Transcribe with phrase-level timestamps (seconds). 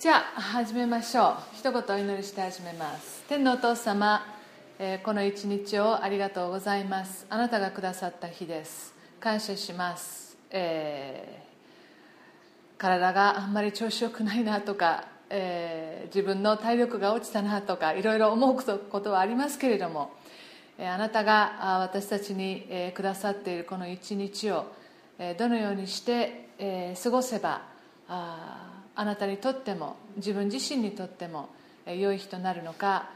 [0.00, 1.34] じゃあ始めましょう。
[1.52, 3.22] 一言お祈りして始めます。
[3.28, 4.24] 天のお父様、
[4.78, 7.26] えーこの一日をありがとうございます。
[7.28, 8.94] あなたがくださった日です。
[9.20, 20.12] 感謝します、えー体があんまり調子よくないなとか、えー自分の体力が落ちたなとかいろいろ思うことはありますけれども
[20.78, 24.64] あなたが私たちに、くださっているこの一日を、
[25.36, 27.60] どのようにして、過ごせば
[28.08, 28.69] あー
[29.00, 31.48] あなたにとっても自分自身にとっても、
[31.86, 33.08] え良い日となるのか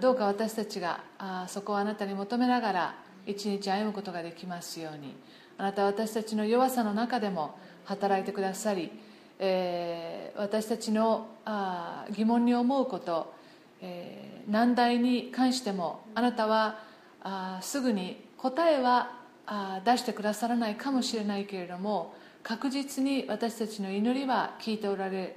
[0.00, 1.00] どうか私たちが
[1.48, 2.94] そこをあなたに求めながら
[3.26, 5.14] 一日歩むことができますように。
[5.58, 8.90] あなたは私たちの弱さの中でも働いてくださり、
[9.38, 13.34] え私たちのあ疑問に思うこと、
[13.82, 16.78] え難題に関してもあなたは
[17.20, 19.10] あすぐに答えは
[19.44, 22.14] あ出してくださらないかもしれないけれども
[22.46, 25.34] 確実に私たちの祈りは聞いておられ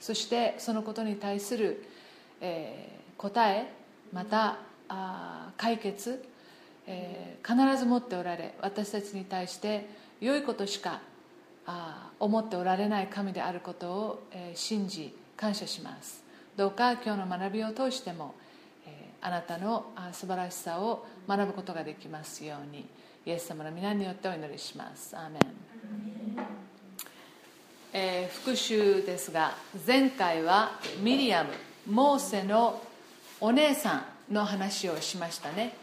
[0.00, 1.84] そしてそのことに対する、
[2.40, 3.72] えー答え
[4.12, 6.24] またあ解決、
[6.86, 11.00] えー必ず持っておられ私たちに対して良いことしか
[11.66, 16.24] あ思っておられない神であることを、えー信じ感謝します。
[16.56, 18.34] どうか今日の学びを通しても、
[18.86, 22.86] えーあなたのあ素晴らしさを学ぶことができますように
[23.26, 25.14] イエス様の皆によってお祈りします。
[25.14, 25.67] アーメン。
[27.92, 29.54] えー復習ですが
[29.86, 31.50] 前回はミリアム
[31.86, 32.82] モーセの
[33.40, 35.74] お姉さんの話をしましたね、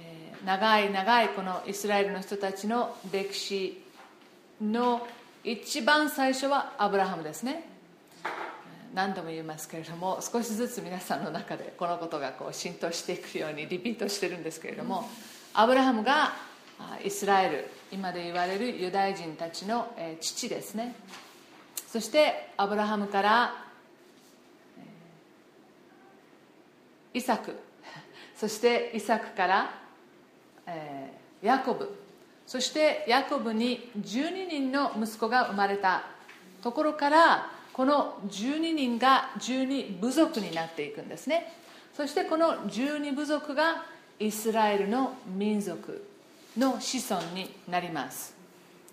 [0.00, 3.82] えー長い長いこのイスラエルの人たちの歴史
[4.60, 5.06] の
[5.42, 7.66] 一番最初はアブラハムですね。
[8.94, 15.08] 何度も言いますけれども少しずつ皆さんの中でこのことがこう浸透していくようにリピートしてるんですけれども
[15.52, 16.32] アブラハムが
[17.04, 20.94] イスラエル今で言われるユダヤ人たちの父ですね。
[21.86, 23.64] そしてアブラハムから
[27.12, 27.56] イサク。
[28.36, 29.74] そしてイサクから、
[30.66, 31.12] え
[31.42, 32.04] ヤコブ。
[32.46, 36.04] そしてヤコブに12人の息子が生まれた
[36.62, 41.52] ところからこの12人が12部族になっていくんですね。
[41.94, 43.84] そしてこの12部族が
[44.18, 46.04] イスラエルの民族
[46.56, 48.34] の子孫になります。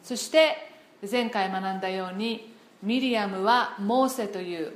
[0.03, 0.71] そして
[1.09, 4.73] 前回学んだようにミリアムはモーセという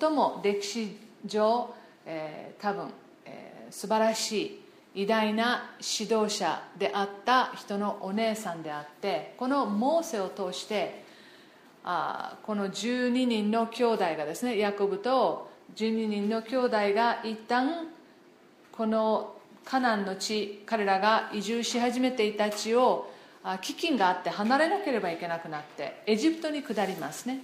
[0.00, 1.74] 最も歴史上、
[2.06, 2.88] えー多分、
[3.24, 4.60] えー素晴らし
[4.94, 11.04] い偉大な指導者であった人のお姉さんであってこのモーセを通して
[11.84, 17.88] あこの12人の兄弟がですねヤコブと12人の兄弟が一旦
[18.72, 19.34] この
[19.68, 23.12] カナンの地彼らが移住し始めていた地を
[23.44, 27.40] 飢饉があって離れなければいけなくなってエジプトに下りますね。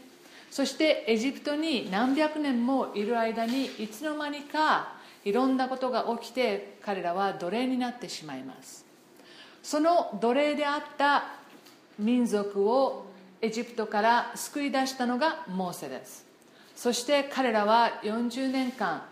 [0.51, 8.87] そしてエジプトに何百年もいる間にいつの間にかいろんなことが起きて彼らは奴隷になってしまいます。
[9.63, 11.25] その奴隷であった
[11.99, 13.07] 民族を
[13.43, 16.25] エジプトから救い出したのがモーセです。
[16.75, 19.03] そして彼らは40年間、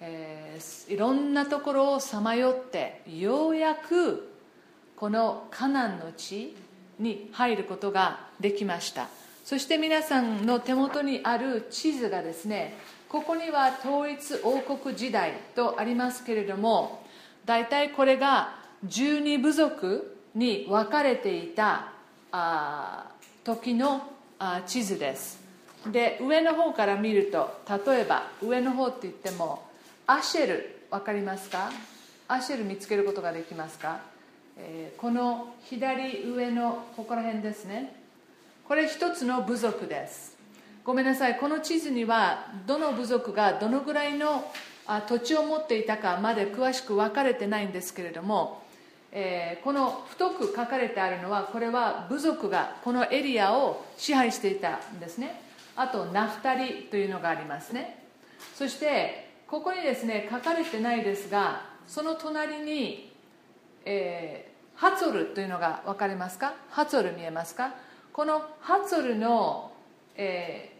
[0.00, 4.32] えーいろんなところをさまよってようやく
[4.94, 6.56] このカナンの地
[6.98, 9.08] に入ることができました。
[9.44, 12.74] そして皆さんの手元にある地図がですね
[13.08, 17.04] ここには統一王国時代とありますけれども
[17.44, 21.92] 大体これが12部族に分かれていた
[22.32, 23.06] あ
[23.44, 24.02] 時の
[24.38, 25.44] あ地図です。
[25.92, 29.65] で上の方から見ると例えば上の方って言っても
[30.08, 31.72] アシェル分かりますか？
[32.28, 34.00] アシェル見つけることができますか、
[34.56, 37.92] えーこの左上のここら辺ですね。
[38.68, 40.36] これ一つの部族です。
[40.84, 41.38] ごめんなさい。
[41.38, 44.48] この地図にはどの部族がどのぐらいの
[44.86, 48.62] あ土地を持っていたかまで詳しく分かれてないんですけれども、
[49.10, 55.42] えーこの太く書かれてあるのはこれは部族がこのエリアを支配していたんですね。
[55.74, 58.06] あとナフタリというのがありますね。
[58.54, 63.12] そしてここにですね書かれてないですがその隣に、
[63.84, 66.52] えーハツォルというのが分かりますか？
[66.68, 67.74] ハツォル見えますか？
[68.12, 69.72] このハツォルの、
[70.16, 70.72] え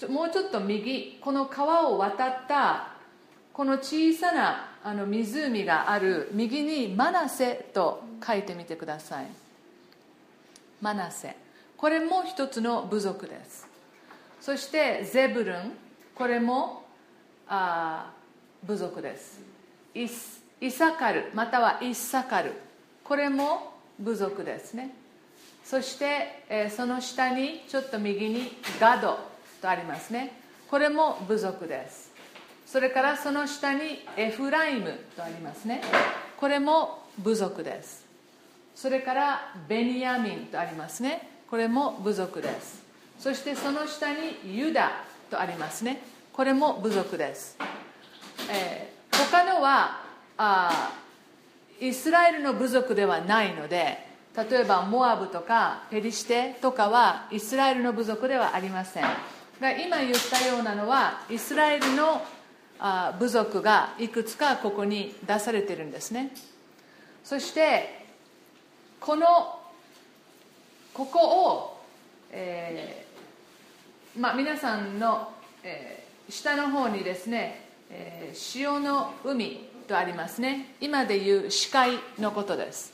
[0.00, 2.94] ーもうちょっと右この川を渡った
[3.52, 9.26] この小さなあの湖がある右にマナセと書いてみてください。
[10.80, 11.36] マナセ。
[11.76, 13.68] これも一つの部族です。
[14.40, 15.72] そしてゼブルン。
[16.16, 16.79] これも
[17.50, 18.12] あ
[18.64, 19.40] 部族です。
[19.94, 22.52] イスイサカルまたはイッサカル
[23.02, 24.94] これも部族ですね。
[25.64, 29.18] そして、えーその下にちょっと右にガド
[29.60, 30.32] とありますね。
[30.70, 32.10] これも部族です。
[32.66, 35.82] それからその下にエフライムとありますね。
[36.36, 38.04] これも部族です。
[38.76, 41.28] それからベニヤミンとありますね。
[41.50, 42.82] これも部族です。
[43.18, 44.92] そしてその下にユダ
[45.30, 46.00] とありますね。
[46.40, 47.58] これも部族です、
[48.50, 50.00] えー、他のは
[50.38, 50.90] あ
[51.78, 53.98] イスラエルの部族ではないので
[54.34, 59.04] 例えばモアブとかペリシテとかはイスラエルの部族ではありません。
[59.60, 62.22] が今言ったようなのはイスラエルの
[62.78, 66.30] あ部族がいくつかここに出されてるんですね。
[67.22, 68.06] そして
[68.98, 69.26] この
[70.94, 71.82] ここを、
[72.32, 75.99] えーまあ、皆さんの、え、
[76.30, 80.76] 下の方にですね、えー、潮の海とありますね。
[80.80, 82.92] 今でいう視界のことです。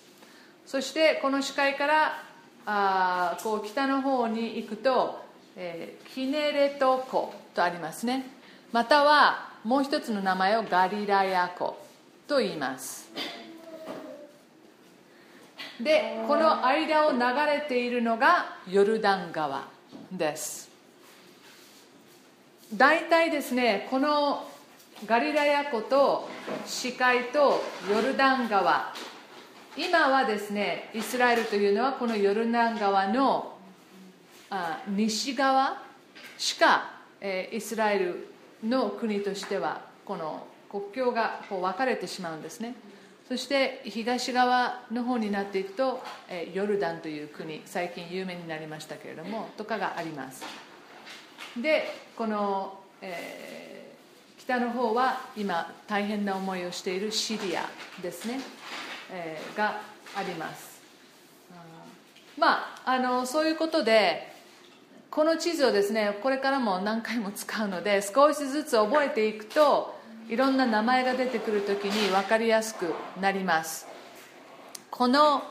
[0.64, 2.22] そしてこの視界から
[2.64, 5.22] あこう北の方に行くと、
[5.56, 8.24] えー、キネレト湖とありますね。
[8.72, 11.76] またはもう一つの名前をガリラヤ湖
[12.26, 13.10] と言います。
[15.80, 19.68] でこの間を流れているのがヨルダン川
[20.10, 20.75] です。
[22.74, 24.48] 大体ですねこの
[25.06, 26.28] ガリラヤ湖と
[26.64, 28.92] 死海とヨルダン川。
[29.76, 33.58] 今はですねイスラエルというのはこのヨルダン川の
[34.48, 35.82] あ西側
[36.38, 38.28] しか、えー、イスラエル
[38.64, 42.74] の国としてはこの国境がこう分かれてしまうんですね。
[43.28, 50.42] そして東側の方になっていくと、えー、ヨルダンという国最近有名になりましたけれどもとかがあります。
[51.62, 57.64] でこの、えー、北の方は今大変な思いをしているシリア
[58.03, 58.41] ですね。
[59.11, 59.81] えー、が
[60.17, 60.76] あります。
[62.38, 64.32] まああのそういうことで
[65.11, 69.94] この地図をですねこれからも何回も使うので少しずつ覚えていくと
[70.29, 73.87] いろんな名前が出てくるときに分かりやすくなります。
[74.91, 75.43] この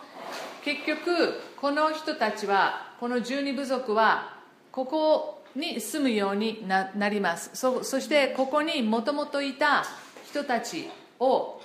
[0.64, 4.36] 結局この人たちはこの十二部族は
[4.72, 7.52] ここに住むようになります。
[7.56, 9.86] そしてここにもともといた
[10.30, 11.62] 人たちを、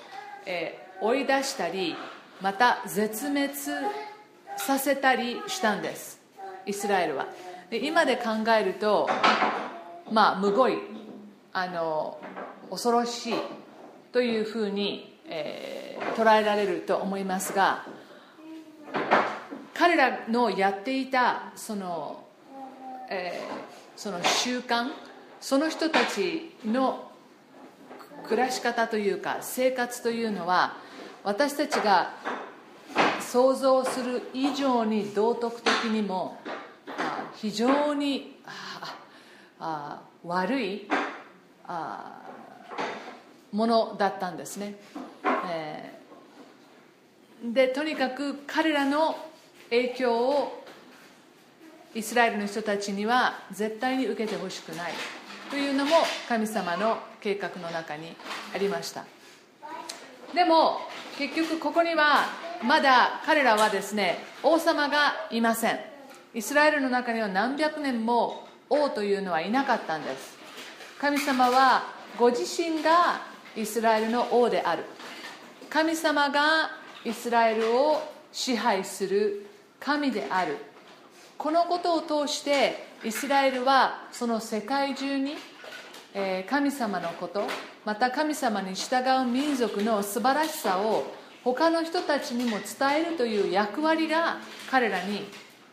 [0.47, 1.97] え追い出したり
[2.43, 3.51] また絶滅
[4.57, 6.21] させたりしたんです。
[6.67, 7.27] イスラエルは。
[7.71, 9.09] で今で考えると
[10.11, 10.79] まあむごい
[11.53, 12.21] あの
[12.69, 13.35] 恐ろしい
[14.13, 17.87] というふうに、えー、捉えられると思いますが
[19.75, 22.25] 彼らのやっていたその,、
[23.09, 23.70] えー、
[24.01, 24.93] その習慣
[25.43, 27.11] その人たちの
[28.25, 30.79] 暮らし方というか生活というのは
[31.23, 32.15] 私たちが
[33.21, 36.39] 想像する以上に道徳的にも
[37.37, 38.39] 非常に
[40.25, 40.89] 悪い
[43.53, 44.77] ものだったんですね、
[47.45, 49.15] でとにかく彼らの
[49.69, 50.60] 影響を
[51.95, 54.93] イスラエルの人たちには絶対に受けてほしくない。
[55.51, 55.97] というのも
[56.29, 58.15] 神様の計画の中に
[58.55, 59.05] ありました。
[60.35, 60.79] でも
[61.19, 62.27] 結局ここには
[62.63, 65.81] まだ彼らはですね王様がいません。
[66.33, 70.39] イスラエルの中には何百年も王というのはいなかったんです。
[71.01, 71.83] 神様は
[72.17, 73.23] ご自身が
[73.57, 74.85] イスラエルの王である。
[75.69, 76.71] 神様が
[77.05, 79.47] イスラエルを支配する
[79.81, 80.57] 神である。
[81.41, 85.37] このことを通してイスラエルはその世界中に
[86.51, 87.45] 神様のこと
[87.87, 91.07] また神様に従う民族の素晴らしさを
[91.43, 94.37] 他の人たちにも伝えるという役割が
[94.71, 95.23] 彼らに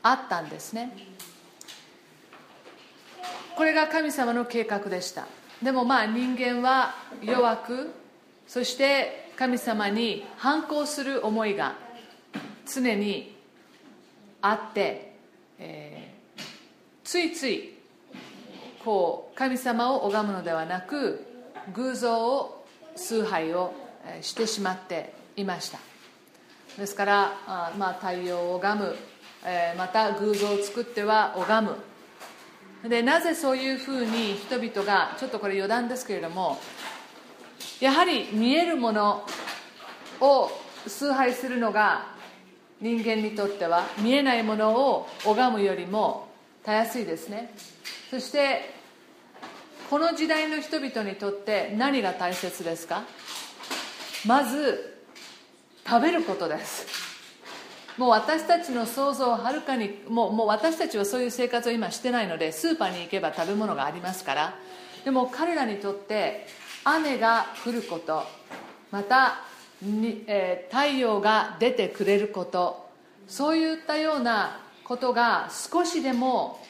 [0.03, 0.97] あったんですね。
[3.57, 5.27] これが神様の計画でした。
[5.61, 7.93] でもまあ人間は弱く
[8.47, 11.75] そして神様に反抗する思いが
[12.65, 13.35] 常に
[14.41, 15.06] あって、
[15.59, 16.41] えー、
[17.03, 17.73] ついつい
[18.83, 21.25] こう神様を拝むのではなく
[21.73, 23.73] 偶像を崇拝を
[24.21, 25.79] してしまっていました。
[26.77, 28.95] ですからあ、まあ、太陽を拝む、
[29.43, 31.67] えー、また偶像を作っては拝
[32.83, 32.89] む。
[32.89, 36.59] でなぜそういうふうに人々がちょっとこれ余談ですけれども
[37.79, 39.25] やはり見えるもの
[40.21, 40.49] を
[40.85, 42.16] 崇拝するのが
[42.81, 46.27] 人間にとっては見えないものを拝むよりも
[46.63, 47.53] たやすいですね。
[48.09, 48.75] そして
[49.89, 53.03] この時代の人々にとって何が大切ですか？
[54.25, 55.01] まず
[55.87, 56.85] 食べることです。
[57.97, 64.53] もう私たちの想像をはるかにもうもう私たちはそういう生活を今してないのでスーパーに行けば食べ物がありますから。
[65.03, 66.45] でも彼らにとって
[66.83, 68.23] 雨が降ること
[68.91, 69.39] また
[69.81, 72.87] に、えー、太陽が出てくれること。
[73.27, 76.65] そういったようなことが少しでも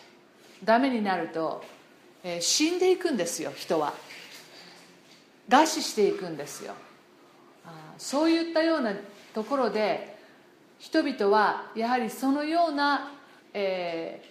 [0.63, 1.63] ダメになると、
[2.23, 3.93] えー、死んでいくんですよ人は。
[5.47, 6.73] 餓死していくんですよ。
[7.97, 8.93] そういったような
[9.33, 10.17] ところで
[10.79, 13.11] 人々はやはりそのような、
[13.53, 14.21] え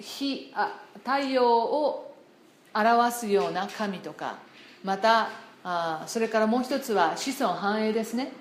[0.00, 2.14] ー、日あ太陽を
[2.72, 4.38] 表すような神とか
[4.82, 5.30] また
[5.64, 8.32] あそれからもう一つは子孫繁栄ですね。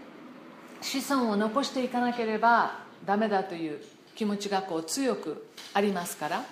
[0.81, 3.81] 子孫を残していかなければダメだという
[4.15, 6.43] 気持ちがこう強くありますから。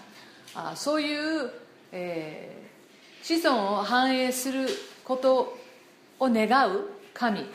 [0.54, 1.52] あそういう、
[1.92, 4.68] えー、子孫を繁栄する
[5.04, 5.58] こと
[6.20, 7.46] を願う神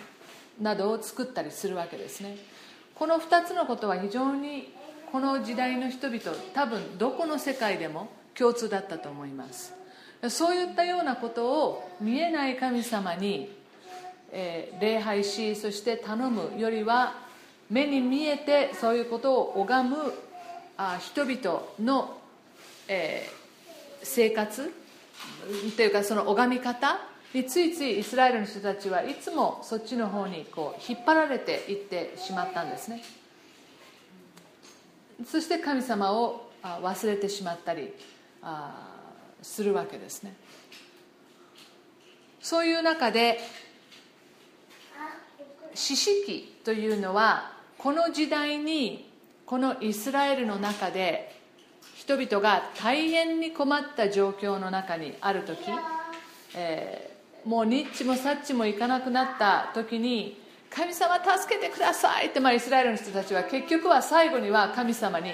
[0.60, 2.36] などを作ったりするわけですね。
[2.94, 4.72] この2つのことは非常に
[5.12, 6.20] この時代の人々
[6.54, 9.75] 多分どこの世界でも共通だったと思います。
[10.28, 13.52] そういったようなことを見えない神様に、
[14.32, 17.14] えー、礼拝しそして頼むよりは
[17.70, 19.96] 目に見えてそういうことを拝む
[20.76, 22.18] あ人々の、
[22.88, 23.34] えー、
[24.02, 24.72] 生活
[25.76, 26.98] というかその拝み方
[27.34, 33.02] についついイスラエルの人たちはいつもそっちの方にこう引っ張られていってしまったんですね。
[35.24, 37.92] そして神様を忘れてしまったり
[39.42, 40.34] するわけですね。
[42.40, 43.40] そういう中で
[45.74, 49.10] 四式というのはこの時代に
[49.44, 51.34] このイスラエルの中で
[51.94, 55.58] 人々が大変に困った状況の中にある時、
[56.54, 60.40] えー、もうニッチもサッチもいかなくなった時に
[60.70, 65.32] 神様助けてくださいって、まあ、イスラエルの人たちは結局は最後には神様に、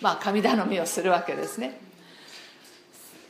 [0.00, 1.91] まあ、神頼みをするわけですね。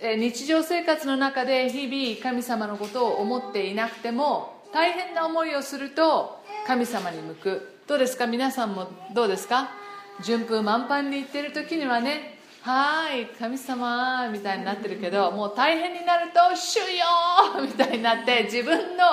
[0.02, 7.68] 日常生活の中で日々神様のことを思っていなくても大変な思いをすると神様に向く。
[7.86, 8.26] どうですか？
[8.26, 9.70] 皆さんもどうですか？
[10.24, 19.04] 順風満帆に行ってる時にはねはい神様みたいになってるけどもう大変になると主よみたいになって自分の、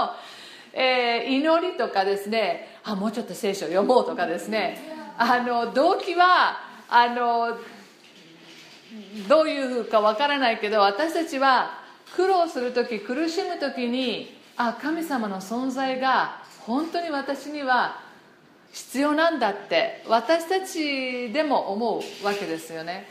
[0.74, 4.79] えー、祈りとかですねあもうちょっと聖書読もうとかですね
[5.17, 6.58] あの動機は
[6.89, 7.58] あの
[9.27, 11.72] どういうかわからないけど私たちは
[12.15, 18.00] 苦労する時苦しむ時にあ神様の存在が本当に私には
[18.72, 23.08] 必要なんだって私たちでも思うわけですよね。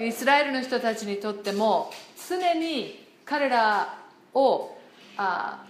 [0.00, 1.90] イスラエルの人たちにとっても
[2.28, 3.94] 常に彼ら
[4.34, 4.76] を
[5.16, 5.64] あ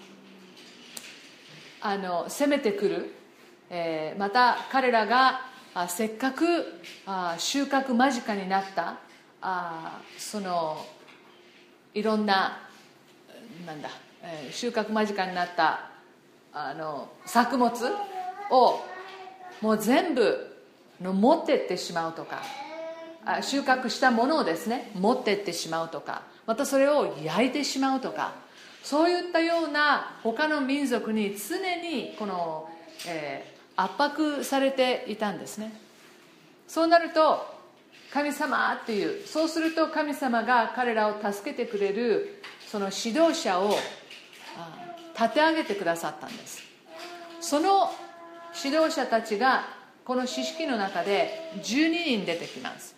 [1.80, 3.14] あの攻めてくる、
[3.70, 5.40] えー、また彼らが
[5.74, 6.44] あせっかく
[7.06, 9.07] あ収穫間近になった。
[9.40, 10.84] あその
[11.94, 12.58] いろんな
[13.66, 13.90] なんだ、
[14.22, 15.90] えー、収穫間近になった
[16.52, 17.72] あの作物
[18.50, 18.80] を
[19.60, 20.56] もう全部
[21.00, 22.42] の持ってってしまうとか
[23.24, 28.32] あ収穫したものをですね持ってってしまうとかまたそれを焼いてしまうとか
[28.82, 32.70] そういったような他の民族に常にこの、
[33.06, 35.78] えー、圧迫されていたんですね。
[36.66, 37.57] そうなると
[38.12, 43.74] 神様っていうそうすると神様が彼らを助けてくれるその指導者を
[45.14, 46.62] 立て上げてくださったんです。
[47.40, 47.92] その
[48.64, 49.64] 指導者たちが
[50.04, 52.94] この四式の中で12人出てきます。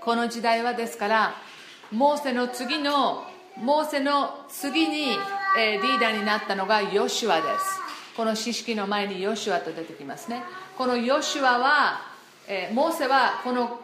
[0.00, 1.34] この時代はですから
[1.90, 3.24] モーセの次の
[3.56, 5.16] モーセの次に、
[5.58, 7.80] えリーダーになったのがヨシュアです。
[8.14, 10.42] この四式の前にヨシュアと出てきますね。
[10.76, 12.02] このヨシュアは、
[12.48, 13.80] えモーセはこの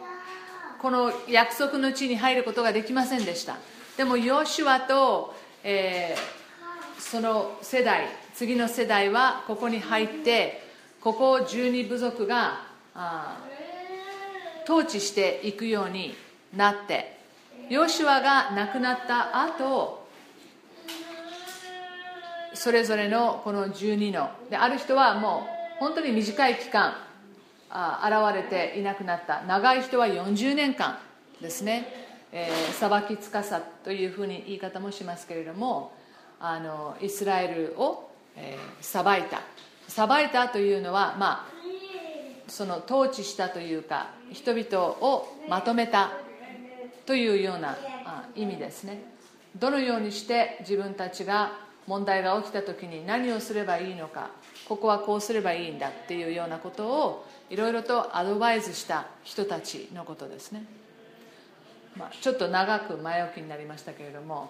[0.83, 3.55] この約束の地に入ることができませんでした。
[3.95, 10.61] でもヨシュアと、えー、その世代次の世代はここに入って
[10.99, 12.65] ここを12部族が
[14.65, 16.15] 統治していくように
[16.53, 17.17] なって
[17.69, 20.05] ヨシュアが亡くなった後
[22.53, 25.47] それぞれのこの12のである人はも
[25.77, 26.95] う本当に短い期間
[27.73, 29.41] 現れていなくなった。
[29.43, 30.99] 長い人は40年間
[31.41, 31.87] ですね、
[32.31, 35.91] えー、裁きつかさというふうに言い方もしますけれども
[36.39, 39.41] あのイスラエルを、えー、裁いた。
[39.87, 41.53] 裁いたというのはまあ
[42.47, 46.11] その統治したというか人々をまとめた
[47.05, 47.75] というような
[48.35, 49.01] 意味ですね。
[49.55, 54.29] どのようにして自分たちが問題が起きた時に何をすればいいのか。
[54.67, 60.65] ここはこうすればいいんだっていうようなことをいろいろとアドバイスした人たちのことですね。
[61.97, 64.49] まあ、ちょっと長く前置きになりましたけれども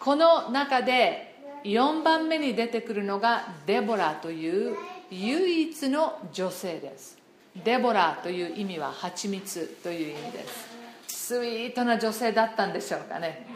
[0.00, 4.76] この中で4番目に出てくるのがデボラという
[5.10, 7.18] 唯一の女性です。
[7.64, 10.72] デボラという意味は蜂蜜という意味です。
[11.06, 13.46] スイートな女性だったんでしょうかね。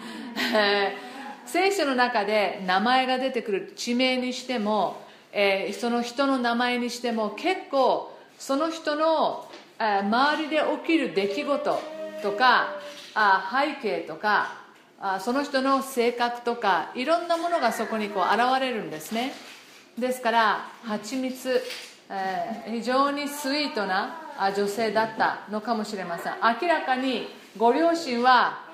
[1.47, 5.03] 聖書の中で名前が出てくる地名にしても、
[5.39, 9.47] えー、その人の名前にしても結構その人の、
[9.79, 11.79] え、周りで起きる出来事
[12.23, 12.69] とか
[13.15, 14.55] あ背景とか
[14.99, 19.35] あその人の性格とかいろんなものがそこにこう現れるんですね。
[19.99, 21.63] ですから蜂蜜、
[22.09, 24.17] えー、非常にスイートな
[24.57, 26.33] 女性だったのかもしれません。
[26.63, 27.29] 明らかに
[27.59, 28.65] ご両親は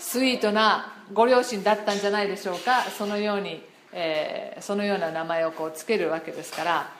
[0.00, 2.82] スイートなご両親だったんじゃないでしょうか。
[2.82, 3.62] そのように、
[3.94, 6.92] えー、そのような名前をこうつけるわけですから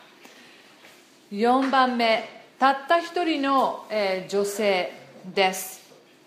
[1.32, 2.24] 4番目
[2.58, 4.92] たった一人の、えー、女性
[5.34, 5.82] です。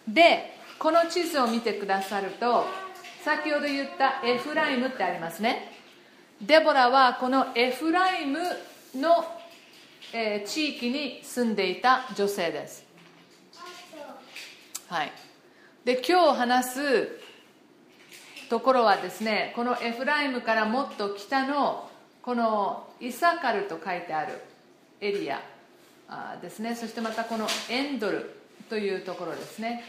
[0.08, 2.66] でこの地図を見てくださると
[3.24, 5.72] 先ほど言ったエフライムってありますね。
[6.42, 8.40] デボラはこのエフライム
[8.96, 9.26] の、
[10.14, 12.86] えー、地域に住んでいた女性です。
[14.90, 15.12] はい。
[15.84, 17.27] で今日話す
[18.50, 21.90] ところはですねこのエフライムからもっと北の
[22.22, 24.42] このイサカルと書いてある
[25.00, 25.42] エリア
[26.42, 26.76] ですね。
[26.76, 28.36] そしてまたこのエンドル
[28.70, 29.84] というところですね。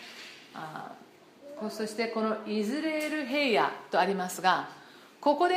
[0.55, 0.93] あ
[1.71, 4.69] そしてこのイズレール平野とありますが
[5.21, 5.55] ここで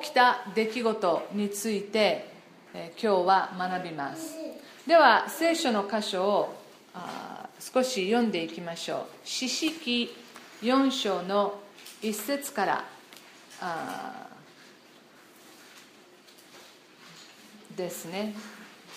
[0.00, 2.32] 起きた出来事について、
[2.72, 4.36] え今日は学びます。
[4.86, 6.54] では聖書の箇所を
[6.94, 9.06] あ少し読んでいきましょう。
[9.24, 10.16] 四式
[10.62, 11.60] 4章の
[12.02, 12.84] 1節から
[17.76, 18.34] ですね、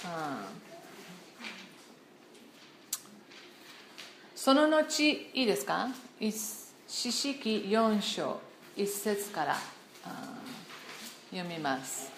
[0.04, 0.66] うん
[4.36, 5.88] その後いいですか？
[6.20, 8.40] 四式4章
[8.78, 9.56] 1節から
[11.32, 12.12] 読みます。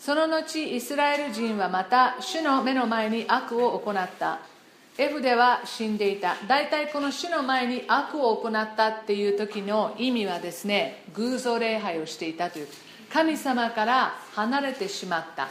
[0.00, 4.40] その後イスラエル人はまた主の目の前に悪を行った。
[4.98, 6.36] エフでは死んでいた。
[6.46, 12.68] 大体この主の前に悪を行ったっていう時の意味はですね偶像礼拝をしていたという。
[13.12, 15.48] 神様から離れてしまった。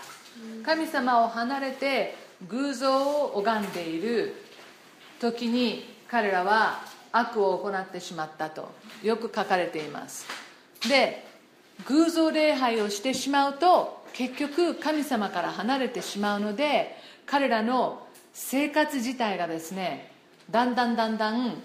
[0.63, 2.15] 神様を離れて
[2.47, 4.35] 偶像を拝んでいる
[5.19, 6.79] 時に彼らは
[7.11, 8.71] 悪を行ってしまったと
[9.03, 10.25] よく書かれています。
[10.87, 11.25] で
[11.87, 20.11] 偶像礼拝をしてしまうと結局神様から離れてしまうので彼らの生活自体がですね
[20.49, 21.55] だんだんだんだん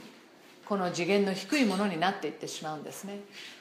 [0.66, 3.20] この次元の低いものになっていってしまうんですね。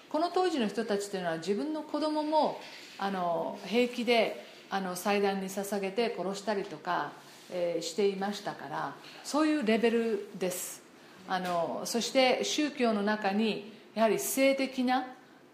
[0.10, 2.60] この当時の人たちというのは自分の子供も
[3.00, 7.12] あの平気であの祭壇に捧げて殺したりとか、
[7.52, 10.84] えー、していましたからそういうレベルです。
[11.28, 15.06] あのそして宗教の中にやはり性的な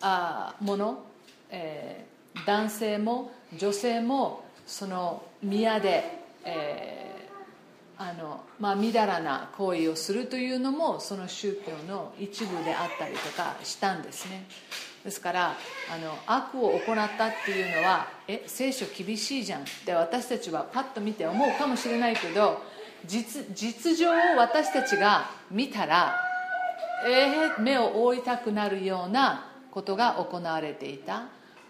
[0.02, 1.04] あもの、
[1.52, 6.04] えー、男性も女性もその宮で、
[6.44, 7.09] えー
[8.02, 14.46] あのまあ、みだらな行為をするというのもその宗教の一部であったりとかしたんですね。
[15.04, 15.56] ですから
[15.94, 22.62] あの悪を行ったっていうのはえ聖書厳しいじゃんって私たちはパッと見て思うかもしれないけど
[23.06, 26.16] 実実情を私たちが見たら、
[27.06, 31.24] えー、目を覆いたくなるようなことが行われていた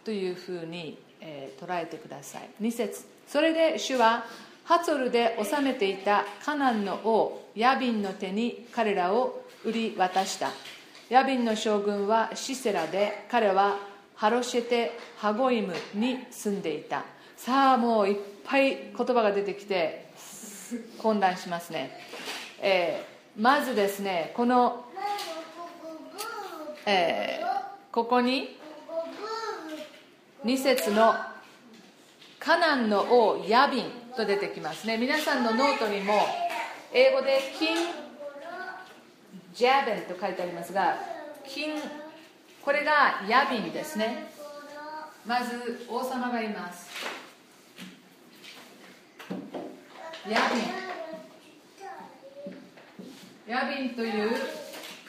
[0.03, 2.49] というふうに、えー、捉えてください。
[2.61, 3.03] 2節。
[3.27, 4.25] それで主は
[4.69, 10.51] ハツォルで治めていたカナンの王ヤビンの手に彼らを売り渡した。
[11.09, 13.77] ヤビンの将軍はシセラで彼は
[14.13, 17.03] ハロシェテ・ハゴイムに住んでいた。
[17.35, 20.11] さあもういっぱい言葉が出てきて
[20.99, 21.89] 混乱しますね、
[22.61, 24.85] えー、まずですねこの、
[26.85, 28.55] えー、ここに
[30.45, 31.15] 2節の
[32.37, 33.98] カナンの王ヤビン。
[34.19, 34.97] と出てきますね。
[34.97, 36.27] 皆さんのノートにも
[36.91, 37.77] 英語で King
[39.53, 40.97] Jabin と書いてありますが
[41.47, 41.79] 金
[42.61, 44.25] これがヤビンですね。
[45.25, 46.89] まず王様がいます。
[50.29, 50.57] ヤビ。
[53.47, 54.31] ンヤビンという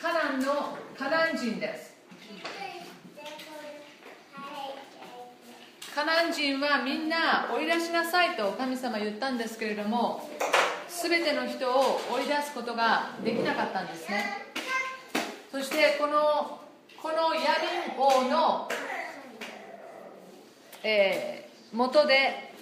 [0.01, 1.80] カナンのカナン人です。
[6.01, 10.31] カナン人はみんな追い出しなさいと神様言ったんですけれども
[10.89, 14.25] 全ての人を追い出すことができなかったんですね。
[15.53, 16.59] そしてこの
[17.03, 18.69] このヤリン王の、
[20.83, 22.55] えー、元で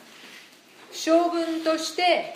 [0.91, 2.35] 将軍として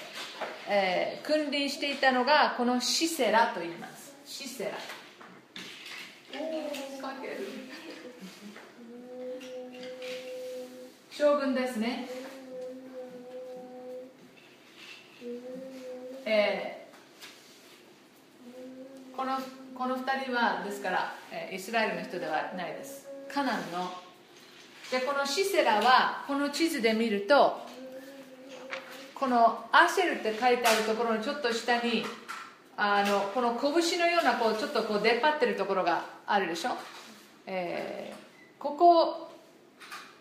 [0.69, 4.15] えー、君臨していたのがこのシセラと言います。
[4.25, 4.71] シセラ。
[11.15, 12.09] 将軍ですね。
[16.25, 19.37] えー、この
[19.75, 21.15] この2人はですから、
[21.53, 23.07] イスラエルの人ではないです。
[23.29, 23.91] カナンの。
[24.91, 27.61] でこのシセラはこの地図で見ると
[29.15, 32.05] このアシェルって書いてあるところのちょっと下に
[32.77, 36.71] あのこの拳のようなこうちょっとこう出っ張ってるところがあるでしょ、
[37.47, 39.31] えー、ここ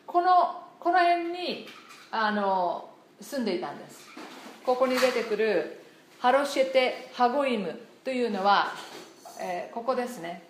[0.05, 1.67] このこの辺に
[2.09, 2.89] あの
[3.21, 4.07] 住んでいたんです。
[4.65, 5.79] ここに出てくる
[6.19, 8.73] ハロシェテ・ハゴイムというのは、
[9.39, 10.41] えー、ここですね。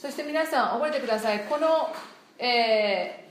[0.00, 1.40] そして皆さん覚えてください。
[1.40, 1.94] この、
[2.38, 3.28] え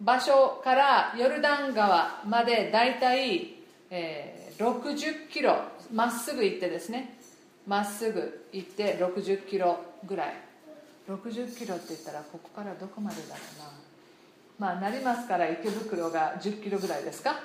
[0.00, 3.56] ー、場所からヨルダン川までだいたい、
[3.90, 7.18] えー、60キロまっすぐ行ってですね。
[7.66, 10.34] まっすぐ行って60キロぐらい。
[11.10, 13.87] 60キロって言ったらここからどこまでだろうな。
[14.58, 17.38] まあなりますから池袋が10キロぐらいですか？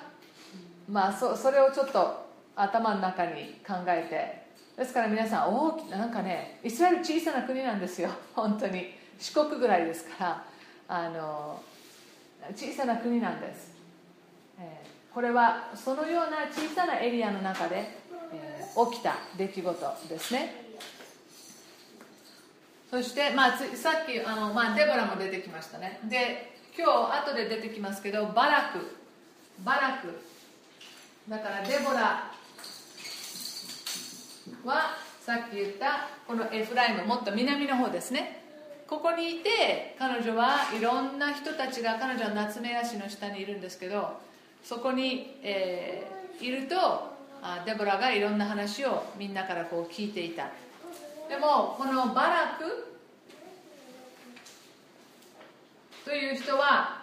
[0.90, 4.06] まあそそれをちょっと頭の中に考え
[4.76, 8.10] てですから皆さん大きなんかねイスラエル小さな国なんですよ。
[8.34, 9.02] 本当に。
[9.16, 10.44] 四国ぐらいですから
[10.88, 11.62] あの
[12.56, 13.70] 小さな国なんです、
[14.58, 17.88] えー、これはそのような小さなエリアの中で、
[18.32, 20.64] えー、起きた出来事ですね。
[22.90, 26.00] そして、まあ、さっきあの、まあ、デボラも出てきましたね。
[26.04, 28.96] で今日後で出てきますけどバラク。
[29.64, 30.20] バラク。
[31.28, 32.32] だからデボラ。
[34.64, 38.42] はさっき言ったこのエフライムもっと南の方ですね。
[38.88, 44.20] ここにいて彼女はいろんな人たちが彼女は夏目足の下にいるんですけど
[44.62, 46.76] そこに、えー、いると
[47.40, 50.48] あデボラがいろんな話をみんなからこう聞いていた。
[51.28, 52.93] でもこのバラク
[56.04, 57.02] という人は、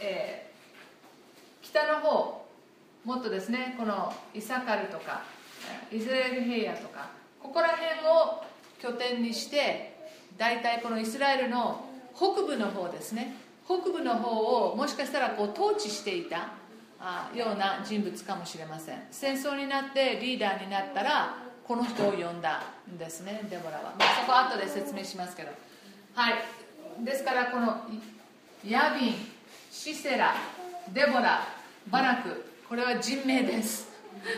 [0.00, 2.46] えー、北の方
[3.04, 5.22] もっとですねこのイサカルとか
[5.92, 7.10] イスラエル平野とか
[7.42, 8.44] ここら辺を
[8.80, 9.96] 拠点にして
[10.36, 13.34] 大体このイスラエルの北部の方ですね
[13.66, 16.52] 北部の方をもしかしたらこう統治していた
[17.34, 18.98] ような人物かもしれません。
[19.10, 22.62] 戦争になってリーダーになったらこの人を呼んだ
[22.92, 25.50] んですねデボラは、まあ、そこは後で説明しますけど。
[26.14, 26.34] はい。
[27.04, 27.86] ですからこの
[28.68, 29.14] ヤビン
[29.70, 30.34] シセラ
[30.92, 31.40] デボラ
[31.90, 33.88] バラクこれは人名です。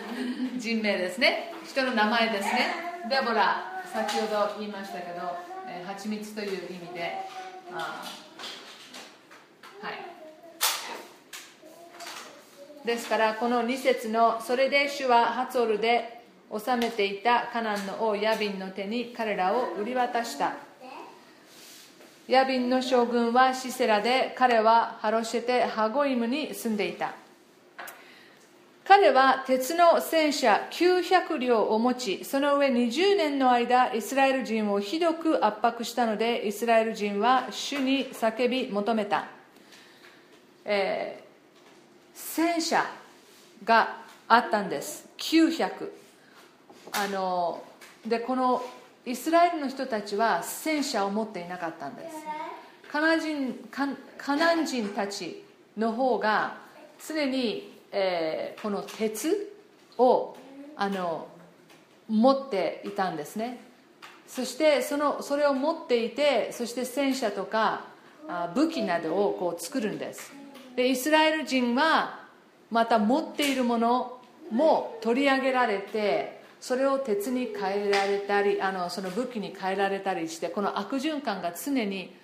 [0.56, 1.52] 人名ですね。
[1.68, 3.02] 人の名前ですね。
[3.11, 7.18] デボラ先ほど言いましたけど、えー、蜂蜜という意味で
[7.72, 8.04] は
[12.85, 12.87] い。
[12.87, 20.52] ですからこの2節の「それで主はハツォルで治めていたカナンの王ヤビンの手に彼らを売り渡した」
[22.33, 27.12] ヤビンの将軍はシセラで彼はハロシェテ・ハゴイムに住んでいた
[28.88, 39.27] 彼は鉄の戦車900両を持ち、その上20年の間、イスラエル人をひどく圧迫したので、イスラエル人は主に叫び求めた。
[40.64, 41.25] えー、
[42.14, 42.85] 戦車
[43.62, 45.07] があったんです。
[45.18, 45.90] 900。
[46.92, 47.62] あの
[48.07, 48.62] でこの
[49.05, 52.17] イスラエルの人たちは戦車を持っていなかったんです。
[52.91, 53.55] カナ人
[54.19, 55.45] カナン人たち
[55.77, 56.59] の方が
[57.07, 59.53] 常にえー、この鉄
[59.99, 60.35] を
[60.77, 61.29] あの
[62.09, 63.61] 持っていたんですね。
[64.27, 67.85] そしてそのそれを持っていてそして戦車とか
[68.55, 70.33] 武器などをこう作るんです。
[70.75, 72.21] でイスラエル人は
[72.71, 74.19] また持っているもの
[74.51, 82.14] も取り上げられてそれを鉄に変えられたりあのその武器に変えられたりしてこの悪循環が常に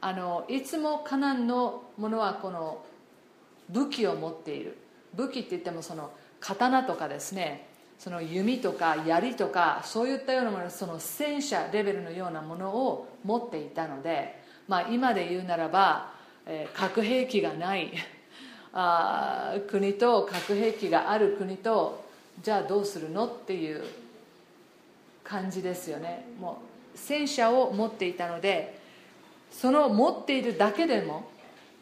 [0.00, 2.84] あのいつもカナンのものはこの
[3.68, 4.78] 武器を持っている。
[5.16, 7.66] 武器って言ってもその刀とかですね
[7.98, 16.12] その弓とか槍とかそういったようなものその戦車レベルのようなものを持っていたので、まあ、今で言うならば、
[16.46, 17.92] えー、核兵器がない。
[18.72, 22.06] あ国と核兵器がある国と
[22.42, 23.26] じゃあどうするの？
[23.26, 23.82] っていう
[25.24, 26.26] 感じですよね。
[26.40, 26.62] も
[26.94, 28.78] う戦車を持っていたので
[29.50, 31.30] その持っているだけでも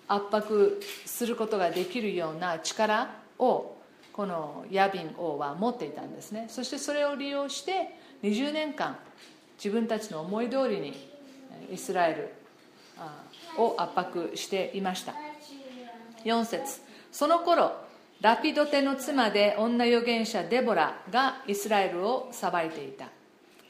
[0.08, 3.76] 圧迫することができるような力を
[4.12, 6.46] このヤビン王は持っていたんですね。
[6.48, 8.96] そしてそれを利用して20年間
[9.58, 10.94] 自分たちの思い通りに
[11.72, 12.30] イスラエル
[13.58, 15.14] を圧迫していました。
[16.24, 16.80] 4節。
[17.12, 17.85] その頃
[18.20, 23.08] ラピドテの妻で女預言者デボラがイスラエルを裁いていた。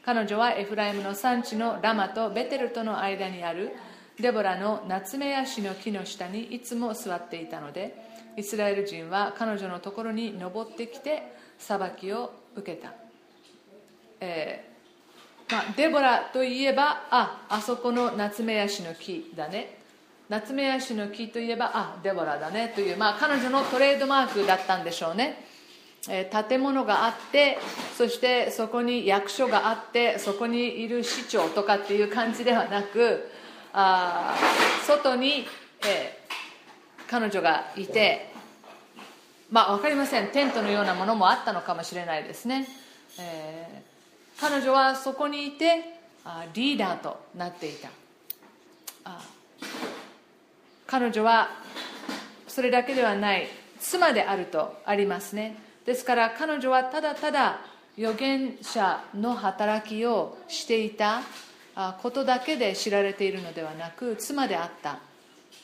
[0.07, 3.73] 彼女はエフライムの産地のラマとベテルとの間にある
[4.17, 7.93] デボラのナツメヤシの木の下にいつも座っていたので
[8.37, 12.93] イスラエル人は彼女のところに登ってきて裁きを受けた、
[14.21, 19.76] えーまあ、デボラといえばああそこのナツメヤシの木だね。
[20.29, 25.45] ナツメヤシの木といえばあデボラだねという、まあ、彼女のトレードマークだったんでしょうね、
[26.09, 27.57] えー、建物があって
[27.97, 33.29] そしてそこに役所があってそこにいる市長とかっていう感じではなく
[33.71, 34.35] あ
[34.85, 35.45] 外に、
[35.85, 38.33] えー、彼女がいて
[39.49, 40.27] まあ分かりません。
[40.27, 42.67] テントのようなものもあったのかもしれないですね、
[43.17, 47.89] えー、彼女はそこにいてあリーダーとなっていた。
[49.05, 49.21] あ
[50.87, 51.49] 彼女は
[52.47, 53.47] それだけではない
[53.79, 55.57] 妻であるとありますね。
[55.85, 57.59] ですから彼女はただただ
[57.97, 61.21] 預言者の働きをしていた
[62.01, 64.99] ことだけで知られているのではなく妻であった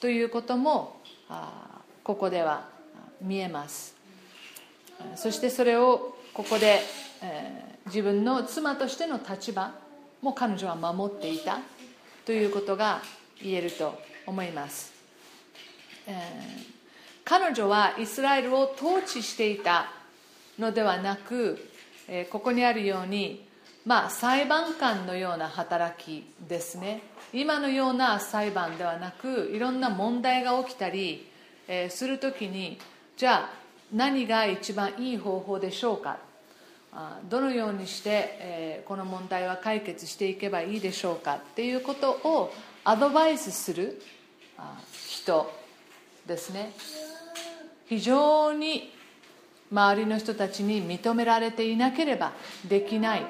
[0.02, 1.02] ということも
[2.04, 2.68] ここでは
[3.22, 3.96] 見えます。
[5.16, 6.82] そしてそれをここで
[7.88, 9.72] 自分の妻としての立場
[10.22, 11.60] も彼女は守っていた
[12.26, 13.02] ということが
[13.42, 14.93] 言えると思います。
[17.26, 19.88] 彼女はイスラエルを統治していた
[20.60, 21.70] のではなく
[22.30, 23.46] ここにあるように、
[23.86, 27.02] まあ、裁判官のような働きですね。
[27.32, 31.26] 今のような裁判ではなくいろんな問題が起きたり
[31.90, 32.78] するときに
[33.18, 33.50] じゃあ
[33.92, 36.18] 何が一番いい方法でしょうか？
[37.30, 41.36] どのようにしてこの問題は解決していけばいいでしょうか？
[41.36, 44.02] っていうことをアドバイスする
[45.08, 45.63] 人。
[46.28, 46.74] ですね。
[47.88, 48.92] 非常に
[49.72, 52.32] 周りの人たちに認められていなければ
[52.68, 53.26] できない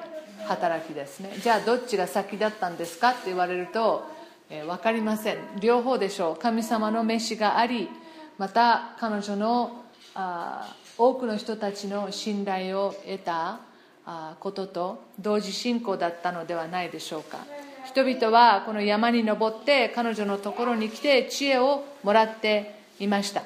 [0.46, 1.36] 働きですね。
[1.42, 4.06] じゃあどっちが先だったんですかって言われると、
[4.50, 5.38] えー、分かりません。
[5.60, 6.36] 両方でしょう。
[6.36, 7.90] 神様の召しがあり
[8.38, 9.84] また彼女の
[10.16, 13.60] あ多くの人たちの信頼を得た
[14.06, 17.40] あことと同時進行だったのではないでしょうか。
[17.86, 23.44] 人々はこの山に登って彼女のところに来て知恵をもらっていました。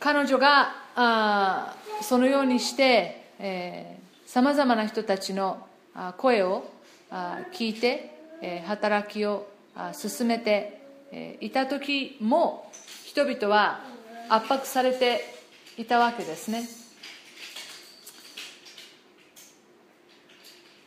[0.00, 5.66] 彼女があそのようにしてさまざまな人たちの
[6.16, 6.70] 声を
[7.52, 9.48] 聞いて、え働きを
[9.92, 12.70] 進めて、えいた時も
[13.04, 13.80] 人々は
[14.28, 15.22] 圧迫されて
[15.76, 16.68] いたわけですね。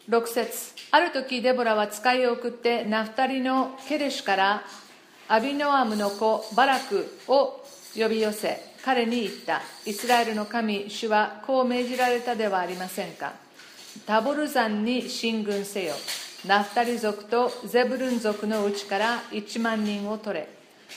[0.10, 0.74] 6節。
[0.92, 4.64] ある時デボラは使いを送ってナフタリのケレシュから
[5.32, 7.63] アビノアムの子バラクを
[7.96, 9.62] 呼び寄せ彼に言った。
[9.86, 13.32] イスラエルの神主はこう命じられたではありませんか。
[14.06, 15.94] タボル山に進軍せよ。
[16.46, 20.50] ナフタリ族とゼブルン族のうちから1万人を取れ。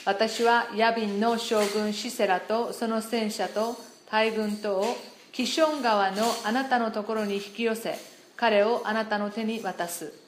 [0.04, 3.76] 私はヤビンの将軍シセラとその戦車と
[4.10, 4.96] 大軍とを
[5.30, 7.96] キション川のあなたのところに引き寄せ
[8.34, 10.23] 彼をあなたの手に渡す。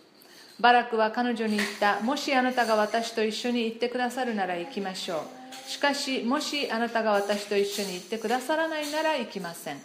[0.58, 5.68] バラクは彼女に言ったもしあなたが私と一緒に行ってくださるなら行きましょう。
[5.68, 9.76] しかしもしあなたが私と一緒に行ってくださらないなら行きません。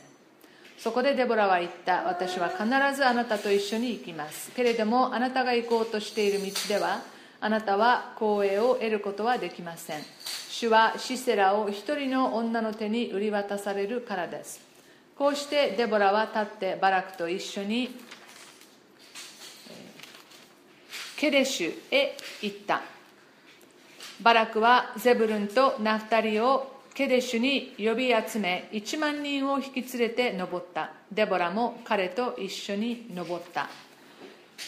[0.78, 4.52] そこでデボラは言った私は必ずあなたと一緒に行きます。
[4.52, 7.02] けれどもあなたが行こうとしている道では
[7.40, 10.02] あなたは光栄を得ることはできません。
[10.50, 14.62] 主はシセラを一人の女の手に売り渡されるからです。
[15.18, 17.90] こうしてデボラは立ってバラクと一緒に
[21.22, 22.82] ケデシュへ行った。
[24.24, 30.94] バラクはゼブルンとナフタリをケデシュに呼び集め1万人を引き連れて登った。
[31.12, 33.70] デボラも彼と一緒に登った。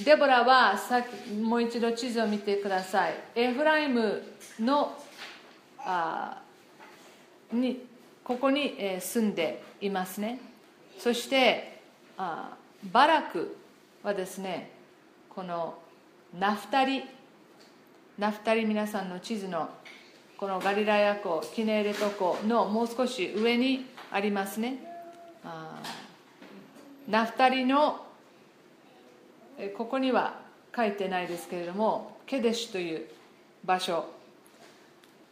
[0.06, 1.04] デボラはさ
[1.42, 3.16] もう一度地図を見てください。
[3.34, 4.22] エフライム
[4.60, 4.96] の
[5.80, 6.39] あ
[7.52, 7.84] に
[8.24, 10.39] ここに、住んでいますね。
[11.00, 11.82] そして
[12.16, 12.56] あ
[12.92, 13.58] バラク
[14.04, 14.70] はですね
[15.32, 15.80] この
[16.39, 17.04] ナフタリ。
[18.17, 19.69] ナフタリ皆さんの地図の
[20.36, 24.78] このガリラヤ湖キネーレト湖のもう少し上にありますね。
[27.08, 28.04] ナフタリの
[29.78, 30.39] ここには
[30.76, 33.06] 書いてないですけれどもケデシュという
[33.63, 34.06] 場所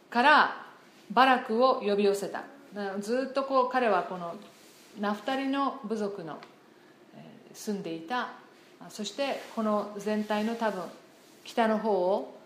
[0.08, 0.66] から
[1.10, 2.44] バラクを呼び寄せた。
[3.00, 4.36] ずっとこう彼はこの
[5.00, 6.38] ナフタリの部族の
[7.52, 8.28] 住んでいた
[8.90, 10.82] そしてこの全体の多分
[11.44, 12.38] 北の方を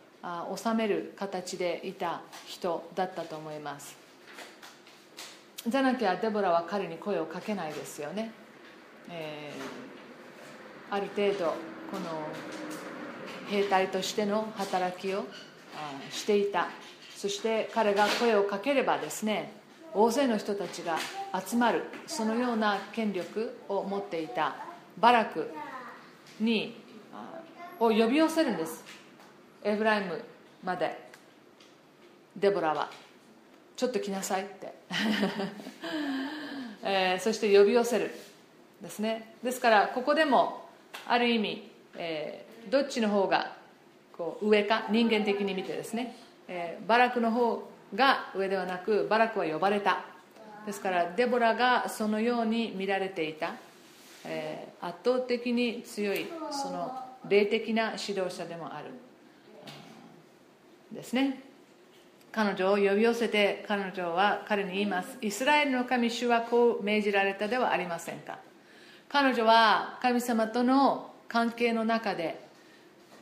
[0.57, 3.97] 治める形でいた人だったと思います。
[5.67, 8.31] じゃなきゃデボラは彼に声をかけないですよね、
[9.11, 11.47] えー、ある程度
[11.91, 12.29] この
[13.49, 15.27] 兵隊としての働きを
[16.11, 16.69] していた。
[17.17, 19.53] そして彼が声をかければですね
[19.95, 20.99] 大勢の人たちが
[21.47, 24.57] 集まるそのような権力を持っていた
[24.99, 25.51] バラク
[26.41, 26.77] に
[27.79, 28.85] を呼び寄せるんです。
[29.63, 30.23] エフライム
[30.65, 31.07] まで。
[32.37, 32.91] デボラは。
[33.77, 34.75] ちょっと来なさいって。
[36.83, 38.11] えー、そして呼び寄せる
[38.81, 39.35] ですね。
[39.43, 40.69] ですからここでも
[41.07, 43.57] ある意味、えー、どっちの方が
[44.17, 46.17] こう上か人間的に見てですね、
[46.49, 50.05] えー、バラクの方が上ではなくバラクは呼ばれた。
[50.65, 53.55] ですからデボラがそのように見られていた、
[54.27, 56.93] えー、圧倒的に強いその
[57.29, 58.91] 霊的な指導者でもある。
[60.93, 61.43] ですね。
[62.33, 65.17] 彼女を呼び寄せて彼女は彼に言います。
[65.23, 68.39] イスラエルの神主はこう命じられたではありませんか。
[69.09, 72.47] 彼女は神様との関係の中で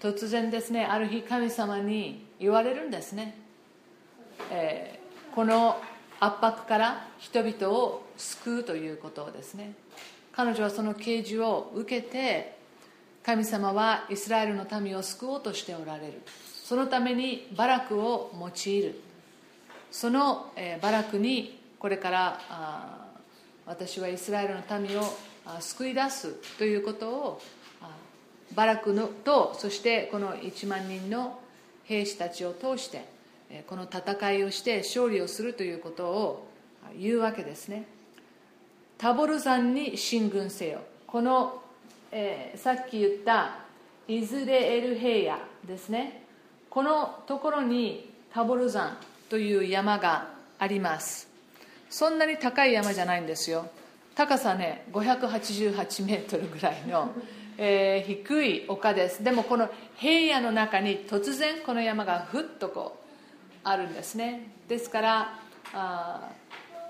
[0.01, 3.39] 突然ですねある日神様に言われるんですね、
[4.51, 5.81] えー、この
[6.21, 9.75] 圧迫から人々を救うということをですね。
[10.37, 12.59] 彼女はその啓示を受けて
[13.25, 16.23] 神様はイスラエルの民を救おうとしておられる。
[16.65, 19.01] そのためにバラクを用いる。
[19.91, 22.41] その、バラクにこれから
[23.67, 25.05] 私はイスラエルの民を
[25.61, 27.41] 救い出すということを
[28.55, 31.39] バラクのとそしてこの1万人の
[31.85, 33.05] 兵士たちを通して
[33.67, 36.49] この戦いをして勝利をするということを
[36.99, 37.94] 言うわけですね。
[38.99, 40.81] タボル山に進軍せよ。
[41.07, 41.63] この、
[42.13, 43.59] えー、さっき言った
[44.07, 46.25] イズレエル平野ですね。
[46.71, 50.29] このところにタボル山という山が
[50.59, 51.29] あります。
[51.91, 53.67] そんなに高い山じゃないんですよ。
[54.15, 57.13] 高さね588メートルぐらいの、
[57.59, 59.25] えー、低い丘です。
[59.25, 63.05] でもこの平野の中に突然この山がふっとこう
[63.65, 64.51] あるんですね。
[64.69, 65.39] ですから
[65.73, 66.29] あ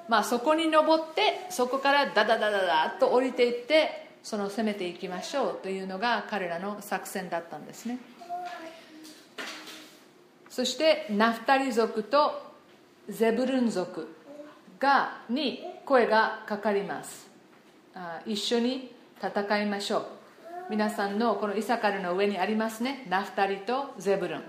[0.08, 7.98] まあそこに登ってそこからダダダダダッと降りていってその攻めていきましょうというのが彼らの作戦だったんですね。
[10.48, 12.40] そしてナフタリ族と
[13.08, 14.08] ゼブルン族
[14.78, 17.28] がに声がかかります。
[17.94, 20.06] あ一緒に戦いましょう。
[20.70, 23.06] 皆さんのこのイサカルの上にありますね。
[23.10, 24.42] ナフタリとゼブルン。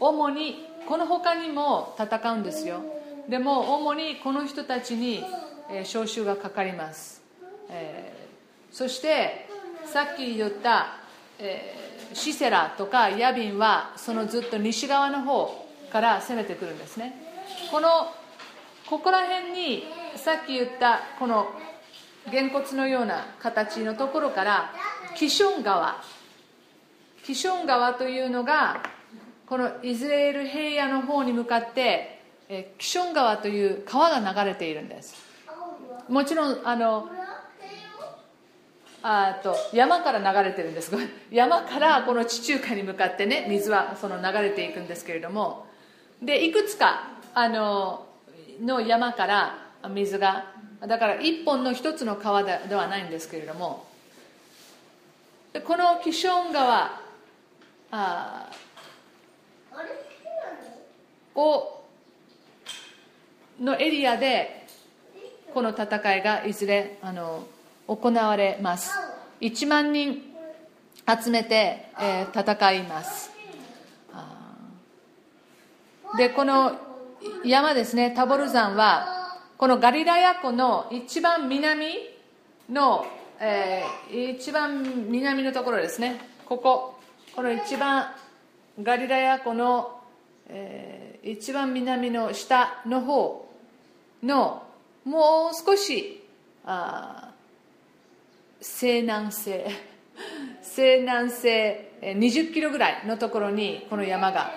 [0.00, 2.82] 主にこの他にも戦うんですよ。
[3.28, 5.24] でも主にこの人たちに、
[5.70, 7.22] え召集がかかります、
[7.70, 9.48] えー、そして
[9.86, 10.98] さっき言った、
[11.38, 17.14] えー、シセラとかヤビンはそのずっと西側の方から攻めてくるんですね。
[17.70, 17.88] この
[18.88, 19.84] ここら辺に
[20.16, 21.52] さっき言ったこの
[22.30, 24.74] げんこつのような形のところから
[25.14, 26.02] キション川。
[27.24, 28.82] キション川というのが
[29.46, 32.11] このイスラエル平野の方に向かって
[32.54, 35.14] えキション川という川が流れているんです。
[36.06, 37.08] もちろんあの
[39.02, 40.92] あと山から流れてるんです。
[41.30, 45.66] 山からこの地中海に向かってね水はその流れていくんですけれども。
[46.20, 48.06] でいくつかあの
[48.60, 50.44] の山から水が
[50.86, 53.86] だから一本の一つの川ではないんですけれども。
[55.64, 57.00] このキション川
[57.92, 58.50] あ
[61.34, 61.81] を
[63.60, 64.66] のエリアで
[65.52, 67.44] この戦いがいずれあの
[67.86, 68.92] 行われます。
[69.40, 70.22] 1万人
[71.22, 73.32] 集めて、えー、戦います。
[76.16, 76.76] でこの
[77.44, 81.86] 山ですねタボル山はこのガリラヤ湖の一番南
[82.68, 83.06] の、
[83.40, 86.20] えー、一番南のところですね。
[86.44, 86.98] ここ。
[87.34, 88.12] この一番
[88.82, 90.01] ガリラヤ湖の
[90.54, 93.50] えー、一番南の下の方
[94.22, 94.62] の
[95.04, 96.22] もう少し
[96.64, 97.30] あ
[98.60, 99.66] 西南西
[100.62, 104.52] 西南西20キロぐらいのところにこの山が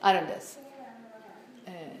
[0.00, 0.60] あるんです、
[1.66, 1.96] え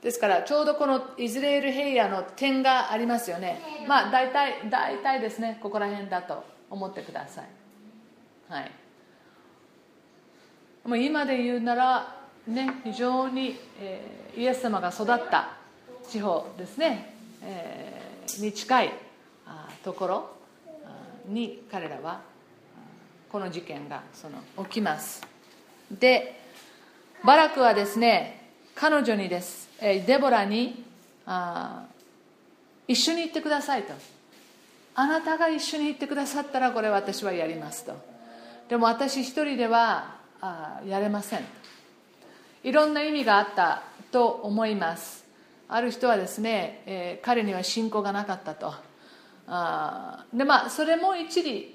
[0.00, 3.60] ー、ですからちょうどこのイスラエル平野の点がありますよね。
[3.88, 7.46] まあ大体大体ですねここら辺だと思ってください。
[8.48, 8.70] はい。
[10.84, 15.50] もう今で言うならね、非常に、えー、イエス様が育った
[16.08, 18.92] 地方ですね、えー、に近い
[19.46, 20.30] あところ
[21.28, 22.20] に彼らは
[23.30, 25.22] この事件がその起きます。
[25.90, 26.40] で
[27.24, 30.84] バラクはですね彼女にです、えー、デボラに
[31.26, 31.84] あ
[32.88, 33.94] 一緒に行ってくださいと。
[34.94, 37.94] あなたが一緒に行ってくださったらこれ私はやりますと。
[38.68, 41.61] でも私一人ではあやれませんと。
[42.64, 45.24] いろんな意味があったと思います。
[45.68, 48.74] ある人はですね、えー、彼には信仰がなかったと。
[49.46, 51.74] あでまあそれも一理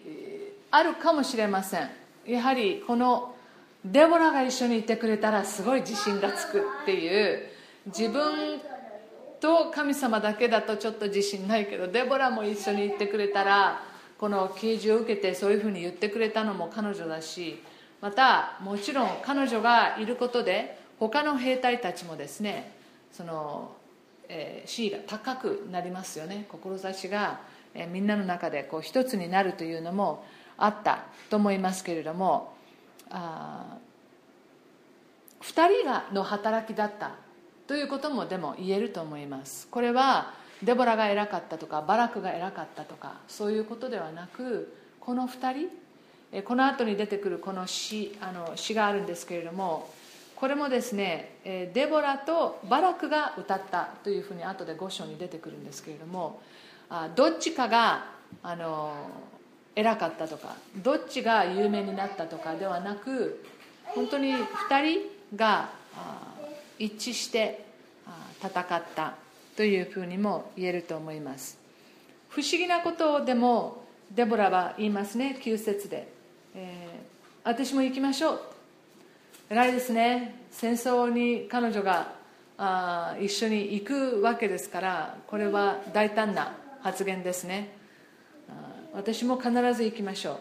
[0.71, 1.89] あるかもしれません。
[2.25, 3.35] やはりこの
[3.85, 7.41] デボラが一緒にいてくれたらすごい自信がつくっていう
[7.87, 8.59] 自分
[9.39, 13.81] と神様だけだとちょっと自信ないけどデボラも一緒に行ってくれたら
[14.17, 17.61] この啓示を受けてそういうふうに言ってくれたのも彼女だし
[18.07, 22.71] またもちろん彼女がいることで他の兵隊たちもですね
[23.11, 23.75] その、
[24.29, 26.45] えー、地位が高くなりますよね。
[26.47, 27.41] 志が、
[27.73, 30.23] えー、みんなの中でこう一つになるというのも
[30.57, 32.53] あったと思いますけれども
[33.09, 33.77] あ
[35.41, 37.11] 2人がの働きだった
[37.67, 39.67] ということもでも言えると思います。
[39.67, 40.33] これは
[40.63, 45.86] デボラが偉かったとかバラクが偉かったとかそういうことではなくこの2人
[46.45, 49.89] この後に出てくるこの詩あの詩があるんですけれども
[50.35, 56.41] これもですねデボラとバラクが歌ったというふうに後で5章に出てくるんですけれども
[57.15, 58.05] どっちかが
[58.43, 58.93] あの
[59.75, 63.43] 偉かったとかどっちが有名になったとかではなく
[63.85, 64.45] 本当に2
[64.81, 64.99] 人
[65.35, 65.69] が
[66.77, 67.65] 一致して
[68.41, 69.15] 戦った
[69.55, 71.57] というふうにも言えると思います。
[72.29, 76.07] 不思議なことでもデボラは言いますね9節で、
[76.59, 78.41] えー、私も行きましょう。
[79.51, 80.33] 偉いですね。
[80.49, 82.15] 戦争に彼女が
[82.57, 87.69] あ一緒に行くわけですからこれは大胆な発言ですね。
[88.91, 90.39] 私も必ず行きましょ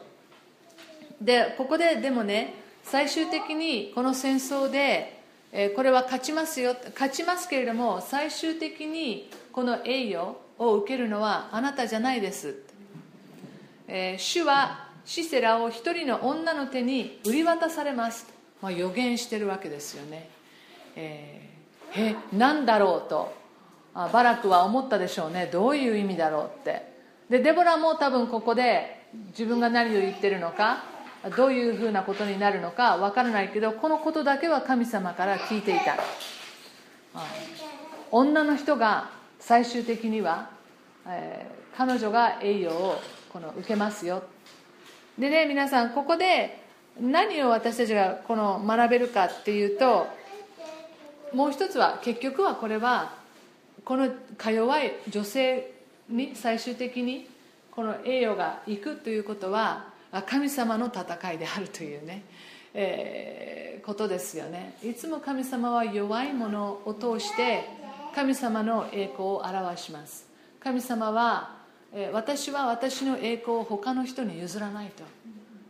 [1.21, 1.25] う。
[1.25, 5.21] でここででもね最終的にこの戦争で
[5.53, 12.57] えこれは勝ちますよ勝ちますけれども最終的にこの栄誉を受けるのはあなたじゃないです、
[13.87, 18.27] えー、主はシセラを一人の女の手に売り渡されます、
[18.61, 20.29] まあ、予言してるわけですよね。
[20.97, 23.33] えー、え何だろうと。
[23.95, 25.49] あバラクは思ったでしょうね。
[25.51, 26.93] どういう意味だろうって。
[27.31, 30.85] でデボラも多分ここで自分が何を言ってるのか
[31.37, 35.97] どういうふうなことになるのかわからないけどこのことだけは神様から聞いていた。
[38.11, 40.51] 女の人が最終的には、
[41.07, 43.01] えー、彼女が栄誉を
[43.33, 44.23] この受けますよ。
[45.19, 46.61] でね皆さんここで
[47.01, 50.07] 何を私たちがこの学べるかっていうと
[51.33, 53.15] もう一つは結局はこれは
[53.85, 55.73] このか弱い女性
[56.09, 57.29] に最終的に
[57.71, 59.89] この栄誉がいくということは
[60.27, 62.23] 神様の戦いであるというね、
[62.73, 64.77] えー、ことですよね。
[64.83, 67.69] いつも神様は弱いものを通して
[68.15, 70.27] 神様の栄光を表します。
[70.59, 71.56] 神様は、
[72.13, 75.03] 私は私の栄光を他の人に譲らないと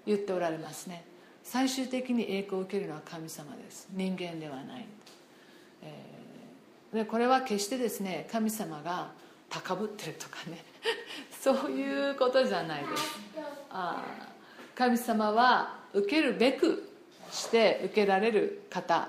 [0.06, 1.04] 言っておられますね。
[1.42, 3.88] 最終的に栄光を受けるのは神様です。
[3.92, 4.86] 人間ではない、
[5.82, 9.12] えー、でこれは決してですね神様が
[9.48, 10.64] 高ぶってるとかね。
[11.40, 13.02] そういうことじゃないです。
[13.70, 14.04] あ
[14.74, 16.90] 神様は受けるべく
[17.30, 19.08] して受けられる方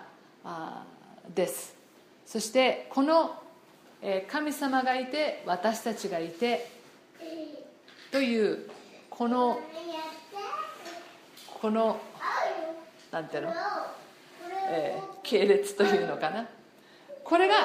[1.33, 1.75] です。
[2.25, 3.41] そしてこの
[4.27, 6.76] 神様がいて私たちがいて
[8.11, 8.69] という
[9.09, 9.59] この
[11.61, 11.99] この
[13.11, 13.53] なんていうの、
[14.69, 16.47] えー、系列というのかな？
[17.23, 17.55] これが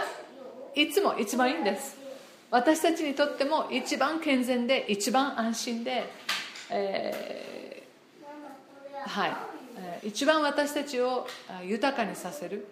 [0.74, 1.96] いつも一番いいんです。
[2.50, 6.04] 私たちにとっても一番健全で一番安心で、
[6.70, 11.26] えー、はい、一番私たちを
[11.64, 12.66] 豊かにさせる。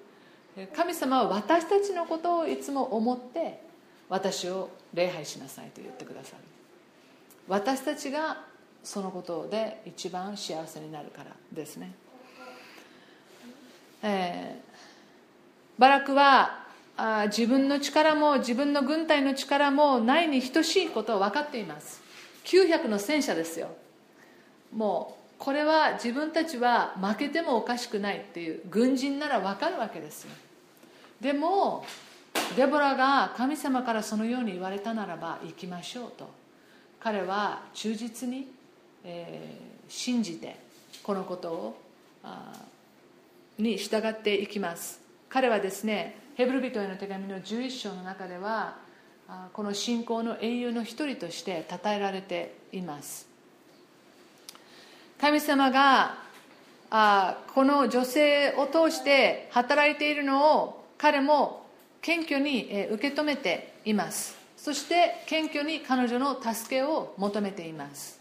[0.74, 3.62] 神様は私たちのことをいつも思って
[4.08, 6.49] 私を礼拝しなさいと言ってくださる。
[7.50, 8.44] 私たちが
[8.84, 11.92] そのことで一番幸せになるからですね、
[14.04, 16.60] えー、バラクは
[16.96, 22.00] あ自分の力も自分の軍隊の力もないに等しいことを分かっています。
[22.44, 23.68] 900の戦車ですよ。
[24.72, 30.30] もうこれは自分たちは負けてもおかしくないっていう軍人なら分かるわけですよ。
[31.20, 31.84] でも
[32.56, 36.39] デボラが神様からそのように言われたならば行きましょうと。
[37.00, 38.46] 彼は忠実に、
[39.04, 40.56] えー、信じて
[41.02, 41.80] このことを
[43.58, 45.00] に従っていきます。
[45.28, 48.76] 彼はですねヘブル人への手紙の11章の中では
[49.52, 53.28] この信仰の英雄の一人として称えられています。
[55.20, 56.18] 神様が
[56.90, 61.66] あこの女性を通して働いているのを彼も
[62.00, 64.39] 謙虚に受け止めています。
[64.62, 68.20] そして謙虚に彼女の助けを求めています。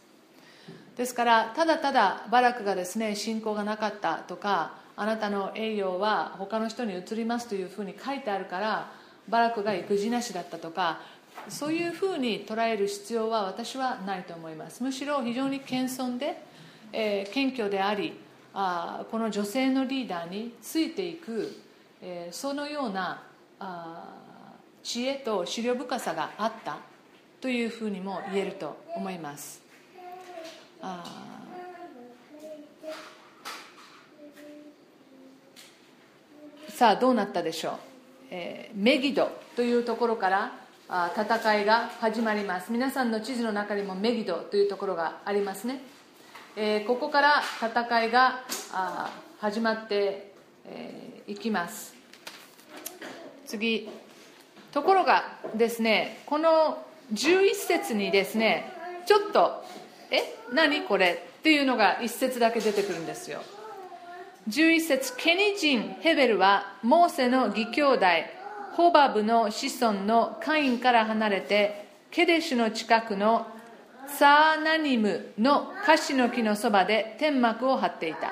[0.95, 8.91] ですからただただバラクがですね信仰がなかったとかあなたの栄養は他の人に移りますというふうに書いてあるから
[9.27, 10.99] バラクが育児なしだったとか
[11.49, 14.81] そういうふうに捉える必要は私はないと思います。
[14.81, 16.41] むしろ非常に謙遜で、
[16.93, 18.13] えー、謙虚であり
[18.53, 21.53] あこの女性のリーダーについていく、
[22.01, 23.23] えー、そのような
[23.59, 24.18] あ
[24.83, 26.77] 知恵と資料深さがあった
[27.41, 29.61] というふうにも言えると思います。
[30.81, 31.03] あ
[36.69, 37.73] さあどうなったでしょう、
[38.31, 40.53] えー、メギドというところから
[40.87, 42.71] あ戦いが始まります。
[42.71, 45.81] 皆さんの地図の中にもメギドというところがありますね、
[46.55, 50.33] えー、ここから戦いがあ始まって、
[50.65, 51.93] えー、いきます。
[53.45, 53.89] 次。
[54.71, 55.23] ところが
[55.55, 58.71] ですねこの11節にですね
[59.05, 59.63] ちょっと
[60.11, 61.23] え何これ？
[61.39, 63.41] っていうのが1節だけ出てくるんですよ。
[64.49, 68.05] 11節ケニ人ヘベルはモーセの義兄弟
[68.73, 73.45] ホバブの子孫のカインから離れてケデシュの近くの
[74.07, 78.29] サーナニムのカシの木のそばで天幕を張っていた。
[78.29, 78.31] ん？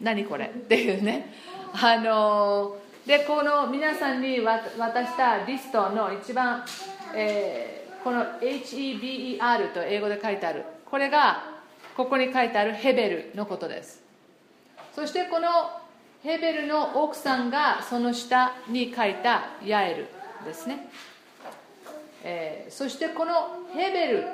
[0.00, 0.46] 何これ？
[0.46, 1.32] っていうね。
[1.72, 2.76] あの
[3.06, 6.64] でこの皆さんに渡したリストの一番、
[7.14, 10.64] えー、この HEBER と英語で書いてある。
[10.90, 11.44] これが
[11.96, 14.02] ここに書いてあるヘベルのことです。
[14.94, 15.48] そしてこの
[16.22, 20.06] ヘベルの奥さんがその下に書いたヤエル
[20.44, 20.88] ですね、
[22.22, 23.32] えー、そしてこの
[23.74, 24.24] ヘベル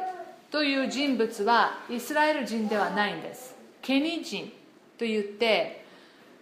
[0.50, 3.54] という人物はイスラエル人ではないんです。
[3.82, 4.52] ケニ人
[4.98, 5.84] といって、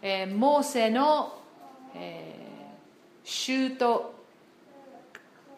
[0.01, 1.43] えー、モーセの、
[1.95, 4.15] えー、舅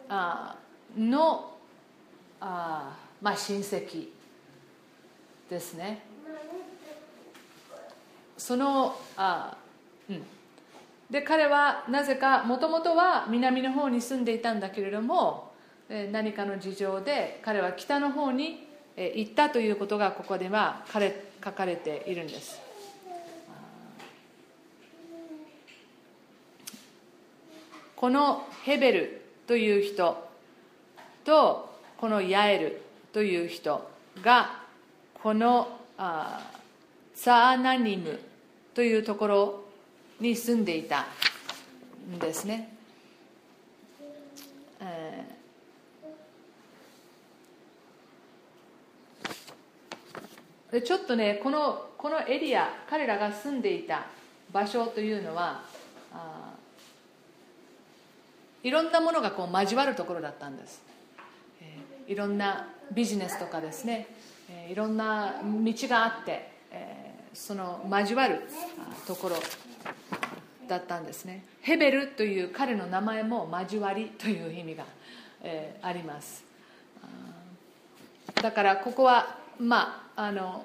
[0.08, 0.56] あ
[0.96, 1.52] の
[2.40, 4.08] あ、まあ、親戚
[5.50, 6.02] ですね。
[8.36, 9.56] そのあ、
[10.10, 10.22] うん、
[11.10, 15.52] で彼はなぜかもともとは南の方に住んでいたんだけれども
[16.12, 20.84] 何かの事情で彼は北の方に行ったということがここでは
[21.42, 22.65] 書かれているんです。
[27.96, 30.28] このヘベルという人
[31.24, 32.82] とこのヤエル
[33.12, 33.90] という人
[34.22, 34.60] が
[35.22, 36.40] このあ
[37.14, 38.20] サーナニム
[38.74, 39.64] というところ
[40.20, 41.06] に住んでいた
[42.14, 42.76] んですね、
[44.80, 54.06] えー、でちょっとねこのこのエリア彼らが住んでいた
[54.52, 55.62] 場所というのは
[58.66, 60.82] いろんなものがこう交わるところだったんです、
[61.60, 64.08] えー、いろんなビジネスとかですね、
[64.50, 67.06] えー、いろんな道があって、えー
[67.36, 68.40] その交わる
[69.06, 69.36] ところ
[70.66, 71.44] だったんですね。
[71.60, 74.84] ヘベルという彼の名前も交わりという意味が、
[75.42, 76.44] えー、あります。
[78.42, 80.64] だからここはまああの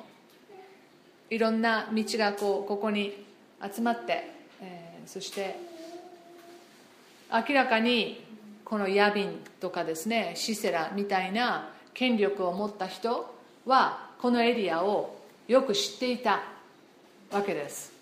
[1.29, 3.25] いろんな道がこうここに
[3.61, 4.31] 集まって、
[4.61, 5.59] えー、そして
[7.31, 8.25] 明らかに
[8.65, 13.33] このヤビンとかですねシセラみたいな権力を持った人
[13.65, 15.17] はこのエリアを
[15.47, 16.43] よく知っていた
[17.31, 17.93] わけです、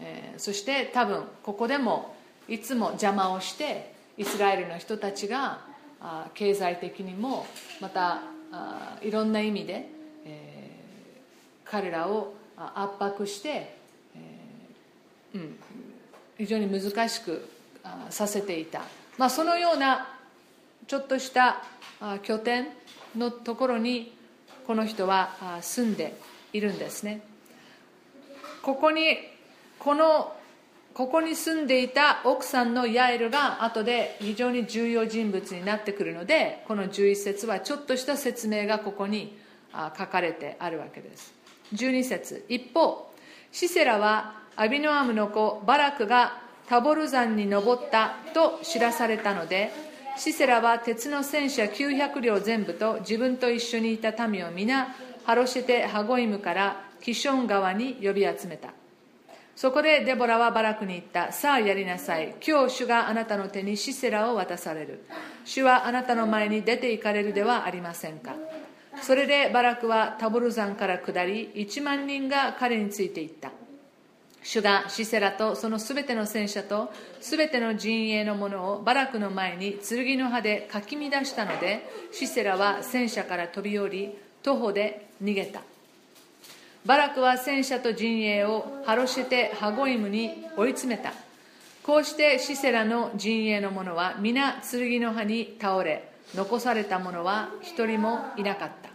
[0.00, 2.14] えー、そして多分ここでも
[2.48, 5.60] いつも邪魔をしてイスラエルの人たちが
[6.00, 7.46] あ経済的にも
[7.80, 8.22] また
[9.02, 9.88] いろんな意味で、
[10.24, 15.56] えー、彼らを圧迫して、えーうん、
[16.38, 17.48] 非常に難しく
[18.10, 18.82] させていた、
[19.18, 20.08] まあ、そのような
[20.86, 21.62] ちょっとした
[22.22, 22.68] 拠点
[23.16, 24.12] のところに
[24.66, 26.16] この人は住んで
[26.52, 27.22] いるんですね。
[28.62, 29.16] ここに
[29.78, 30.34] この
[30.92, 39.38] ここに住んでいた奥さんのヤエルが後で非常に重要人物になってくるのでこの11節はちょっとした説明がここに
[39.72, 41.32] 書かれてあるわけです。
[41.74, 42.44] 12節。
[42.48, 43.12] 一方
[43.52, 49.72] シセラはアビノアムの子バラクがタボル山に登ったと知らされたので
[50.16, 54.94] シセラは鉄の戦車900両全部と自分と一緒にいた民を皆
[55.24, 58.68] ハロシェテ・ハゴイムからキション川に呼び集めた。
[59.56, 61.32] そこでデボラはバラクに言った。
[61.32, 62.36] さあやりなさい。
[62.46, 65.04] 今日主があなたの手にシセラを渡される。
[65.44, 68.36] 主はあなたの前に出て行かれるではありませんか。
[69.02, 73.50] それでバラクはタボル山から下り1万人が彼についていった。
[74.42, 85.60] 主がシセラとそのすべての戦車とすべての陣営のものをバラクの前に剣の刃でかき乱したのでシセラは戦車から飛び降り徒歩で逃げた。
[86.86, 91.12] バラクは戦車と陣営をハロシェテ・ハゴイムに追い詰めた。
[91.82, 98.89] こうしてシセラの陣営の者は皆剣の刃に倒れ残された者は一人もいなかった。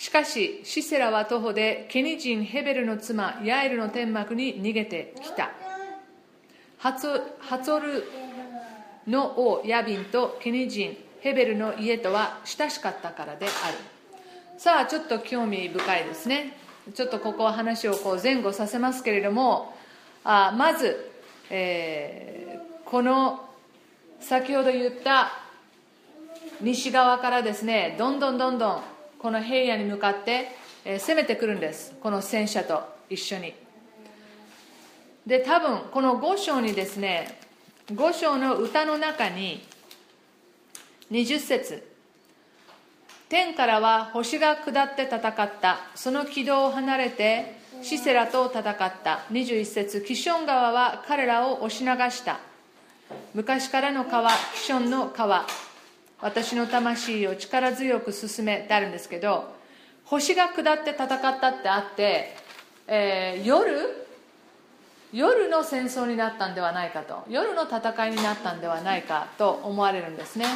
[0.00, 5.50] しかしシセラは徒歩でケニ人ヘベルの妻ヤエルの天幕に逃げてきた。
[6.78, 8.04] ハツォル
[9.06, 13.50] の王ヤビンとケニ人ヘベルの家とは親しかったからである。
[14.56, 16.56] さあちょっと興味深いですね。
[16.94, 19.76] ちょっとここは話をこう前後させますけれども
[20.24, 21.10] あまず、
[21.50, 23.50] えー、この
[24.18, 25.30] 先ほど言った
[26.62, 28.82] 西側からですねどんどんどんどん
[29.20, 30.48] この平野に向かって、
[30.98, 31.94] 攻めてくるんです。
[32.02, 33.54] この戦車と一緒に。
[35.26, 37.38] で多分この5章にですね
[37.88, 39.62] 5章の歌の中に
[41.10, 41.86] 20節。
[43.28, 45.80] 天からは星が下って戦った。
[45.94, 49.26] その軌道を離れてシセラと戦った。
[49.30, 50.00] 21節。
[50.00, 52.40] キション川は彼らを押し流した。
[53.34, 55.46] 昔からの川キションの川。
[56.22, 59.54] 私の魂を力強く進めってあるんですけど
[60.04, 62.36] 星が下って戦ったってあって、
[62.88, 64.00] えー、夜
[65.12, 70.46] 夜の戦争になったんではないかと夜の戦いになったんではないかと思われるんですね。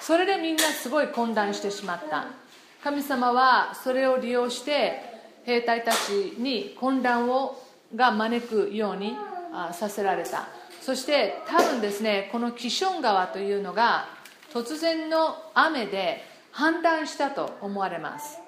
[0.00, 2.26] それでみんなすごい混乱してしまった。
[2.82, 5.00] 神様はそれを利用して
[5.44, 7.62] 兵隊たちに混乱を
[7.94, 9.14] が招くように
[9.72, 10.48] させられた。
[10.80, 14.08] そして多分ですねこのキション川というのが
[14.52, 16.22] 突然の雨で
[16.52, 18.38] 氾濫したと思われます。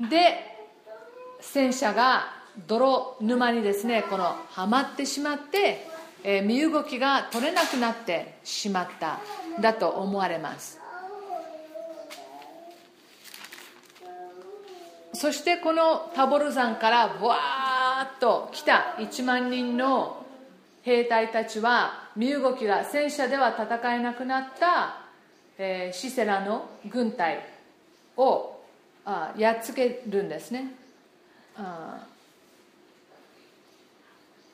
[0.00, 0.58] で
[1.40, 2.32] 戦車が
[2.66, 5.86] 泥沼にですねこのはまってしまって、
[6.24, 9.20] えー、身動きが取れなくなってしまった
[9.60, 10.80] だと思われます。
[15.12, 20.24] そしてこのタボル山からわーっと来た1万人の
[20.82, 25.06] 兵隊たちは身動きが戦車では戦えなくなった、
[25.56, 27.48] えー、シセラの軍隊
[28.18, 28.60] を
[29.06, 30.74] あやっつけるんですね。
[31.56, 32.06] あ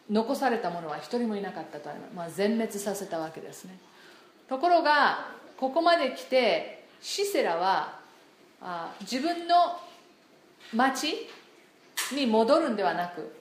[0.09, 3.77] 残された者は一人もいなかったと、まあ、全滅させたわけですね。
[4.49, 7.99] ところがここまで来てシセラは
[8.63, 9.81] あ自分の
[10.73, 11.09] 町
[12.15, 13.35] に戻るんではなく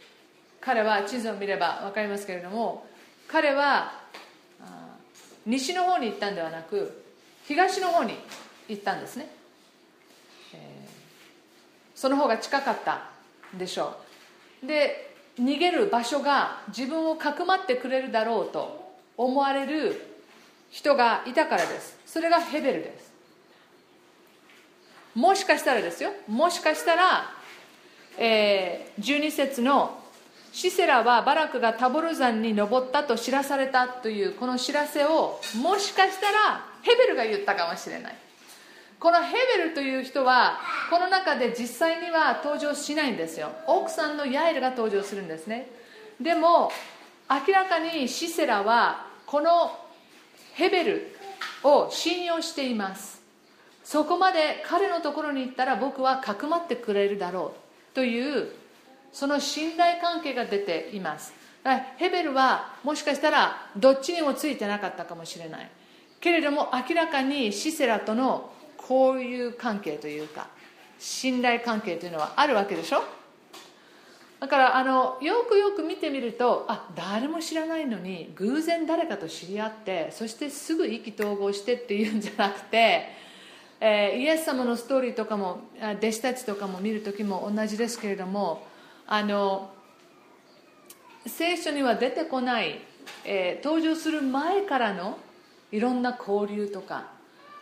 [0.59, 2.87] 彼は地図を見れば分かりますけれども
[3.27, 4.04] 彼は
[5.45, 7.03] 西の方に行ったんではなく
[7.47, 8.15] 東の方に
[8.67, 9.29] 行ったんですね、
[10.53, 10.59] えー、
[11.93, 13.09] その方が近かった
[13.57, 13.95] でしょ
[14.63, 14.67] う。
[14.67, 20.01] で逃げる場所が自分をかくまってくれるだろうと思われる
[20.71, 21.97] 人がいたからです。
[22.05, 23.13] それがヘベルです。
[25.13, 26.11] もしかしたらですよ。
[26.27, 27.31] もしかしたら、
[28.17, 30.04] えー、12節の
[30.55, 38.15] シセラはバラクがタボル山に登ったと知らされたというこの知らせをもしかしたらヘベルが言ったかもしれない。
[38.97, 40.57] このヘベルという人は
[40.89, 43.51] この中で実際には登場しないんですよ。
[43.67, 45.69] 奥さんのヤエルが登場するんですね。
[46.21, 46.71] でも
[47.29, 49.77] 明らかにシセラはこの
[50.53, 51.17] ヘベル
[51.63, 53.21] を信用しています。
[53.83, 57.53] そこまで彼のところに行ったら僕はかくまってくれるだろ
[57.91, 57.93] う。
[57.93, 58.53] という
[59.15, 61.33] その信頼関係が出ています。
[61.95, 65.69] ヘベルはもしかしたらどっちにもついてなかったかもしれない。
[66.19, 70.47] けれども明らかにシセラとの交友関係というか
[70.99, 73.03] 信頼関係というのはあるわけでしょ？
[74.41, 83.07] だからあのよくよく見てみるとあ誰も知らないのに偶然誰かと知り合ってそしてすぐ意気投合してっていうんじゃなくて、
[83.79, 85.61] えー、イエス様のストーリーとかも
[85.99, 88.67] 弟子たちとかも見る時も同じですけれども
[89.07, 89.71] あの
[91.25, 92.79] 聖書には出てこない、
[93.23, 95.17] えー、登場する前からの
[95.71, 97.07] いろんな交流とか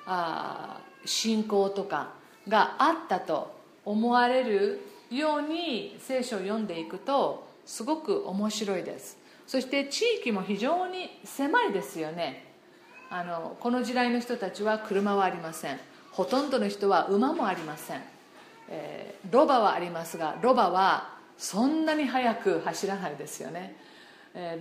[0.06, 2.12] あ信仰とか
[2.48, 9.18] があったと思われるように聖書を読んでいくとすごく面白いです。
[9.46, 12.46] そして地域も非常に狭いですよね。
[13.10, 15.80] あのこの時代の人たちは車はありません。
[16.14, 18.02] ほとんどの人は馬もありません、
[18.70, 23.76] えー、ロバはありますがロバはそんなに速く走らないですよね。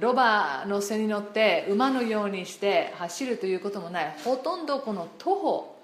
[0.01, 4.15] ロバの背に乗って馬のようにして走るということもない。
[4.25, 5.77] ほとんどこの徒歩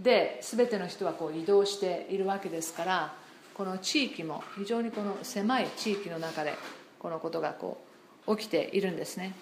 [0.00, 3.14] で全ての人はこう移動しているわけですから
[3.54, 6.54] この地域も非常にこの狭い地域の中で
[6.98, 7.82] このことがこ
[8.26, 9.34] う起きているんですね。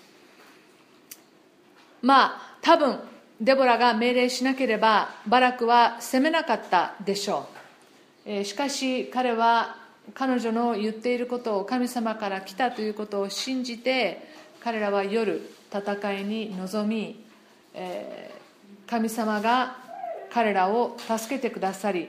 [2.03, 2.99] まあ多分
[3.41, 7.49] デボラが命令しなければバラクは攻めなかったでしょ
[8.27, 9.82] う、えしかし彼は
[10.15, 14.29] 彼女の言っていることを神様から来たということを信じて
[14.61, 15.41] 彼らは夜
[15.73, 17.25] 戦いに臨み、
[17.75, 18.31] え
[18.87, 19.77] 神様が
[20.31, 22.09] 彼らを助けてくださり、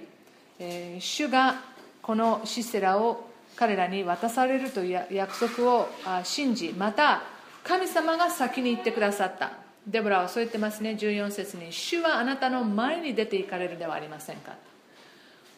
[0.59, 1.61] え主が
[2.01, 5.87] このシセラを彼らに渡されるという約束を
[6.23, 7.23] 信じまた
[7.63, 9.63] 神様が先に言ってくださった。
[9.87, 10.97] デブラはそう言ってますね。
[10.99, 14.53] 14節に「主はあなたの前に出て行かれるではありませんか」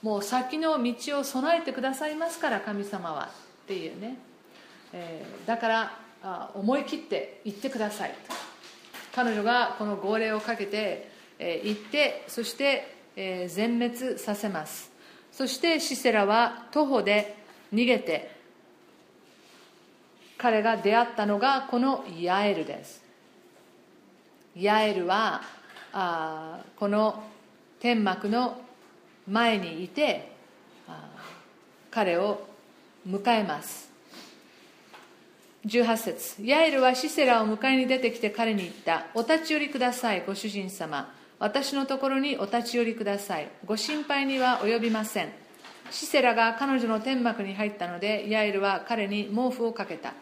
[0.06, 3.24] もう先の道を備えてくださいますから神様は。
[3.64, 4.20] っていうね、
[4.94, 8.14] えー、だからあ思い切って行ってください。
[9.16, 14.92] 彼女がこの号令をかけて、えー、行ってそして、えー、全滅させます。
[15.32, 17.36] そしてシセラは徒歩で
[17.74, 18.30] 逃げて
[20.38, 23.02] 彼が出会ったのがこのヤエルです。
[24.56, 25.42] ヤエルは
[25.92, 27.24] あこの
[27.80, 28.62] 天幕の
[29.28, 30.32] 前にいて
[31.90, 32.48] 彼を
[33.08, 33.90] 迎えます。
[35.66, 36.44] 18節。
[36.44, 39.08] ヤエルはシセラを迎えに出てきて彼に言った。
[39.16, 41.12] お立ち寄りくださいご主人様。
[41.40, 43.50] 私のところにお立ち寄りください。
[43.66, 45.30] ご心配には及びません。
[45.90, 50.14] シセラが彼女の天幕に入ったのでヤエルは彼に毛布をかけた。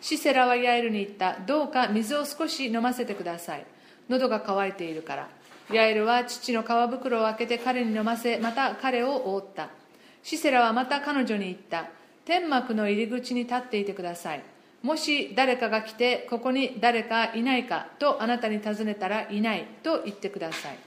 [0.00, 1.38] シセラはヤエルに言った。
[1.46, 3.66] どうか水を少し飲ませてください。
[4.08, 5.28] 喉が渇いているから。
[5.72, 9.68] ヤエルは父の皮袋を開けて彼に飲ませまた彼を覆った。
[10.22, 11.86] シセラはまた彼女に言った。
[12.24, 14.42] 天幕の入り口に立っていてください。
[14.82, 20.78] もし誰かが来てここに誰かいないかとあなたに尋ねたらいないと言ってください。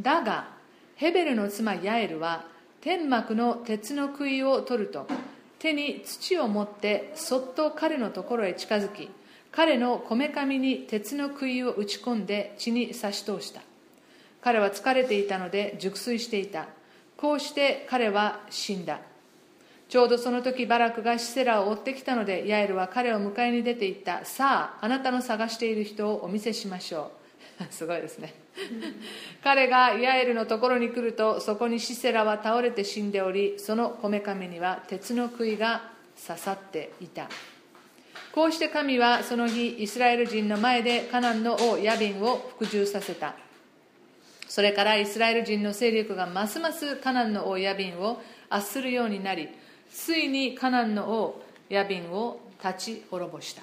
[0.00, 0.48] だが
[0.96, 2.44] ヘベルの妻ヤエルは
[2.80, 5.06] 天幕の鉄の杭を取ると
[5.58, 9.10] 手に土を持ってそっと彼のところへ近づき
[9.50, 13.62] 彼のこめかみに鉄の杭を打ち込んで血に差し通した。
[14.40, 16.66] 彼は疲れていたので熟睡していた。
[17.16, 19.00] こうして彼は死んだ。
[19.88, 24.24] ちょうどその時バラクがシセラを追ってきたのでヤエルは彼を迎えに出て行った。
[24.24, 27.12] さああなたの探している人をお見せしましょ
[27.60, 27.64] う。
[27.72, 28.34] すごいですね。
[29.42, 35.90] 彼がヤエルのところに来るとそこにシセラは倒れて死んでおりそのこめかみには鉄の杭が
[36.26, 37.28] 刺さっていた。
[38.32, 43.34] こうして神はその日イスラエル人の前でカナンの王ヤビンを服従させた。
[44.48, 49.48] それからイスラエル人の勢力がますますカナンの王ヤビンを圧するようになり
[49.92, 53.62] ついにカナンの王ヤビンを立ち滅ぼした、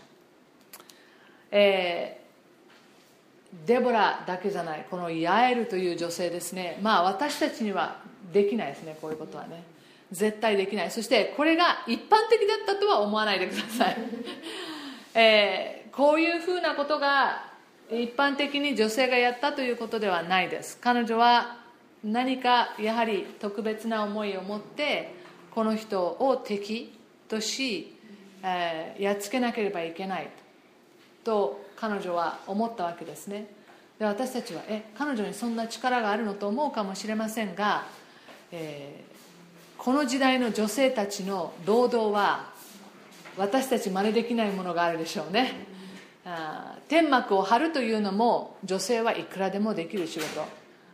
[1.51, 6.79] えー、デボラだけじゃないこのヤエルという女性ですね。
[6.81, 7.99] まあ私たちには
[8.31, 9.63] できないですねこういうことはね。
[10.11, 10.91] 絶対できない。
[10.91, 13.97] そしてこれが一般的だったとは思わないでください、
[15.15, 17.54] えー、こういうふうなことが
[17.91, 20.77] 一般的に女性がやったということではないです。
[20.81, 21.57] 彼女は
[22.03, 25.15] 何かやはり特別な思いを持って
[25.51, 27.95] この人を敵とし、
[28.43, 30.29] えー、やっつけなければいけない
[31.23, 33.47] と彼女は思ったわけですね。
[33.99, 37.85] で私たちはえ彼女にそんな力があるのと思うかもしれませんが、
[38.51, 42.51] えー、この時代の女性たちの労働は
[43.37, 45.74] 私たち真似できないものがあるでしょうね。
[46.25, 50.45] あ天幕を張るというのも女性はいくらでもできる仕事。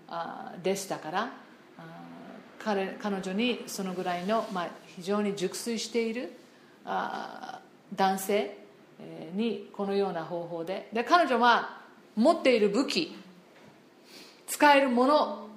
[0.10, 1.30] あでしたから
[2.60, 6.34] 彼彼女にそのぐらいの、まあ、非常に熟睡している
[6.86, 7.62] あ
[7.96, 8.58] 男性
[9.34, 10.90] にこのような方法で。
[10.92, 11.82] で彼女は
[12.16, 13.16] 持っている武器
[14.48, 15.48] 使えるもの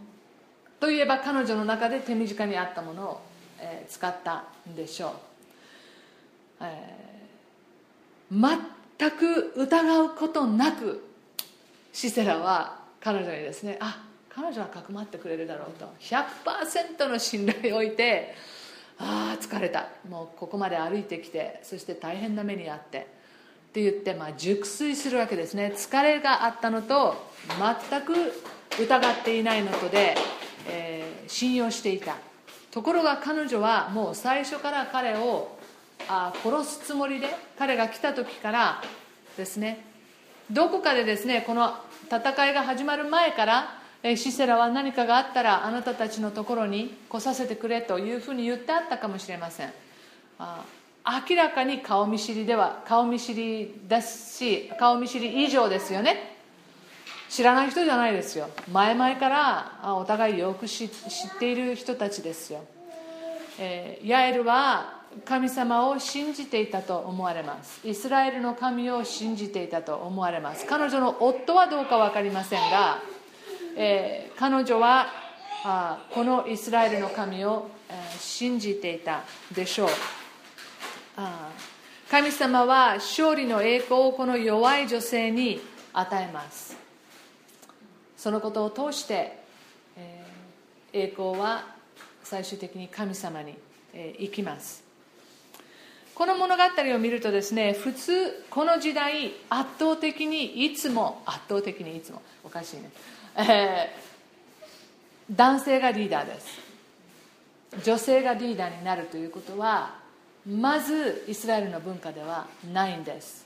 [0.79, 3.21] といえば彼女の中で手短にあったものを、
[3.59, 5.11] えー、使ったんでしょう、
[6.61, 8.37] えー、
[8.99, 11.05] 全く疑うことなく
[11.93, 18.35] シセラは彼女にですねあ彼女はかくまってくれるだろうと100%の信頼を置いて
[18.99, 19.89] ああ疲れた。
[20.09, 25.73] もうここまで歩いてきてそして大変な目に遭ってって言って、まあ、熟睡するわけですね。
[25.77, 27.17] 疲れがあったのと
[27.91, 28.15] 全く
[28.81, 30.15] 疑っていないのとで、
[30.69, 32.17] えー、信用していた。
[32.71, 35.54] ところが彼女はもう最初から彼を
[36.09, 37.29] あ殺すつもりで
[37.59, 38.83] 彼が来た時から
[39.37, 39.85] ですね
[40.51, 41.75] どこかでですねこの
[42.07, 49.73] 戦いが始まる前からシセラは何かがあったらあなたたちのところに来させてくれというふうに言ってあったかもしれません。
[50.39, 56.37] 明らかに顔見知りでは顔見知りですし顔見知り以上ですよね。
[57.31, 58.51] 知らない人じゃないですよ。
[58.71, 60.91] 前々からお互いよく知っ
[61.39, 62.63] ている人たちですよ。
[63.59, 64.94] えー、ヤエルは
[65.25, 67.87] 神様を信じていたと思われます。
[67.87, 70.67] イスラエルの神を信じていたと思われます。
[70.67, 72.99] 彼女の夫はどうか分かりませんが、
[73.77, 75.07] えー、彼女は
[75.65, 79.89] あこのイスラエルの神を、えー、信じていたでしょう。
[81.17, 81.51] あ
[82.11, 85.61] 神様は勝利の栄光をこの弱い女性に
[85.93, 86.77] 与えます。
[88.17, 89.39] そのことを通して、
[89.97, 91.67] えー、栄光は
[92.23, 93.55] 最終的に神様に、
[93.93, 94.84] えー、行きます。
[96.15, 96.63] この物語
[96.95, 102.91] を見るとですね普通この時代圧倒的にいつも圧倒的にいつもおかしいね、
[103.37, 106.61] えー、男性がリーダーです。
[107.83, 109.97] 女性がリーダーになるということは
[110.47, 113.45] まずイスラエルの文化ではないんです。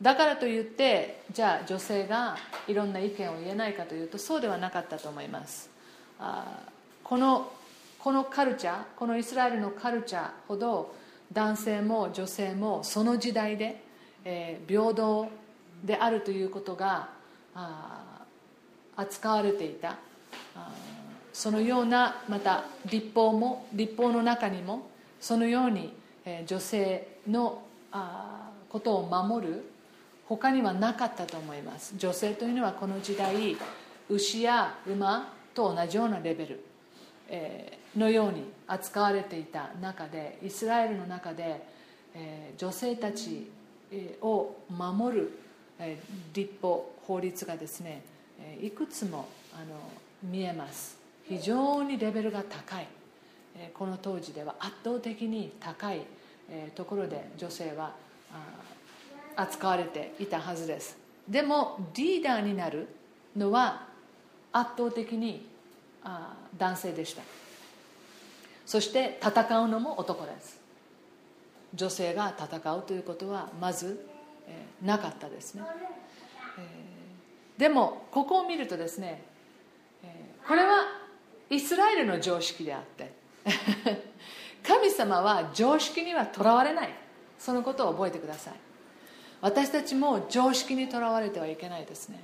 [0.00, 5.68] だからといってじゃあ女性がいろんな意見を言えないかというとそうではなかったと思います。
[6.18, 6.60] あ
[7.04, 7.52] この
[7.98, 10.94] このカルチャーこのイスラエルのカルチャーほど
[11.32, 13.82] 男性も女性もその時代で、
[14.24, 15.28] えー、平等
[15.84, 17.08] であるということが
[18.96, 19.96] 扱われていた。
[21.32, 27.62] そのようなまた立法も立法の中にもそのように、えー、女性の
[27.92, 29.70] あことを守る
[30.26, 31.94] 他にはなかったと思います。
[31.96, 33.56] 女性というのはこの時代
[34.08, 36.64] 牛や馬と同じようなレベル、
[37.30, 41.64] え、のように扱われていた中でイスラエルの中で、
[42.14, 43.50] え、女性たち
[44.20, 45.38] を守る、
[45.78, 48.02] えー、立法法律がですね
[48.62, 49.80] いくつもあの
[50.22, 50.98] 見えます。
[51.26, 52.86] 非常にレベルが高い。
[53.74, 56.02] この当時では圧倒的に高い
[56.74, 57.94] ところで女性は
[59.36, 60.96] 扱われていたはずです。
[61.28, 62.88] でもリーダーになる
[63.36, 63.86] のは
[64.52, 65.46] 圧倒的に
[66.56, 67.22] 男性でした。
[68.66, 70.60] そして戦うのも男です。
[71.74, 74.06] 女性が戦うということはまず、
[74.48, 75.62] えー、なかったですね、
[76.58, 79.22] えー、でもここを見るとですね、
[80.02, 80.86] えー、これは
[81.48, 83.12] イスラエルの常識であって
[84.66, 86.94] 神様は常識にはとらわれない。
[87.40, 88.54] そのことを覚えてください。
[89.40, 92.20] 私たちも常識にとらわれてはいけないですね、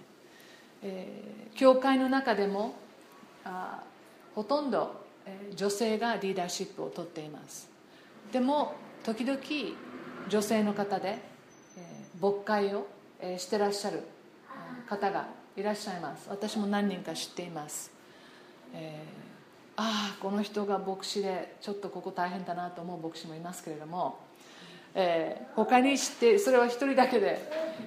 [0.83, 2.75] えー、教会の中でも
[3.47, 3.83] あ
[4.35, 5.07] ほとんど
[5.55, 7.69] 女性がリーダーシップをとっています。
[8.33, 8.75] でも
[9.05, 9.39] 時々
[10.29, 11.19] 女性の方で
[12.21, 12.89] 牧会を
[13.39, 14.03] してらっしゃる
[14.89, 16.27] 方がいらっしゃいます。
[16.29, 17.93] 私も何人か知っています、
[18.75, 24.19] えー、ああこの人が牧師でちょっとここ大変だなと思う牧師もいますけれども、
[24.95, 27.39] えー、他に知ってそれは一人だけで、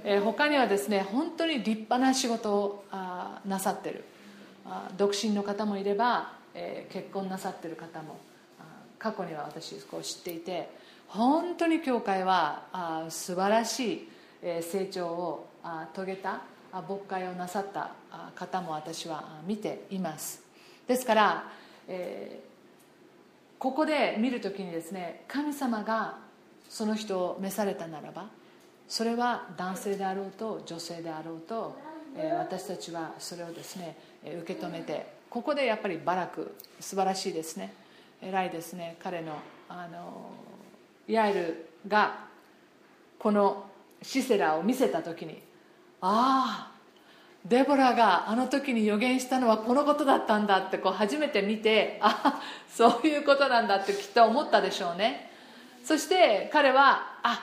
[0.04, 4.06] えー、他にはですね本当に立派な仕事をあなさってる。
[4.98, 8.18] 独身の方もいればえー、結婚なさってる方も
[8.98, 10.70] 過去には私こう知っていて
[11.08, 14.10] 本当に教会はあ素晴らしい、
[14.44, 16.42] え成長をあ遂げた
[16.72, 17.92] あ牧会をなさった
[18.36, 20.44] 方も私は見ています。
[20.86, 21.52] ですから、
[21.88, 26.18] えー、ここで見るときにですね神様が
[26.68, 28.28] その人を召されたならば
[28.88, 31.76] それは男性であろうと女性であろうと、
[32.16, 37.74] えー、私たちはそれをですね受け止めてここでやっぱりバラク素晴らしいですね。
[38.22, 38.98] 偉いですね。
[39.02, 39.38] 彼の
[39.70, 40.32] あの
[41.08, 42.26] ヤエルが
[43.18, 43.66] この
[44.02, 45.42] シセラを見せた時に
[46.02, 46.72] ああ
[47.46, 55.30] デボラがあの時に予言したのはこのことだったんだってこう初めて見てああそういうことなんだってきっと思ったでしょうね。
[55.84, 57.42] そして彼はあ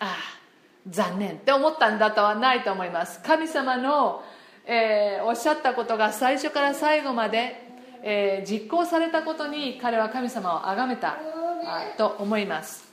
[0.00, 0.16] あ
[0.88, 3.20] 残念って思ったんだとはないと思います。
[3.22, 4.22] 神様の
[4.66, 7.64] えー、おっしゃったことが最初から最後まで、
[8.02, 11.18] えー、実行されたことに彼は神様を崇めた
[11.96, 12.84] と思います。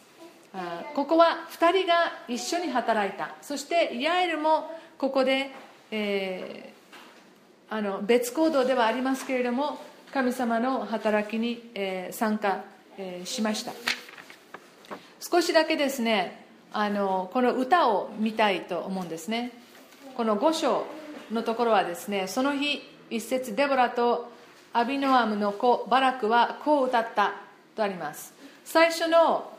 [0.94, 3.36] ここは2人が一緒に働いた。
[3.42, 4.70] そしてヤエルも
[5.00, 5.50] ここで、
[5.90, 9.80] えー、あの別行動ではありますけれども
[10.14, 12.64] 神様の働きに、えー、参加、
[13.00, 13.74] えー、しました。
[15.20, 19.52] 少しだけですねあのこの歌を見たいと思うんですね。
[20.16, 20.86] この5章
[21.34, 24.32] のところはですねその日一節デボラと
[24.74, 27.34] アビノアムの子バラクはこう歌った
[27.76, 28.34] とあります。
[28.66, 29.52] 最初の、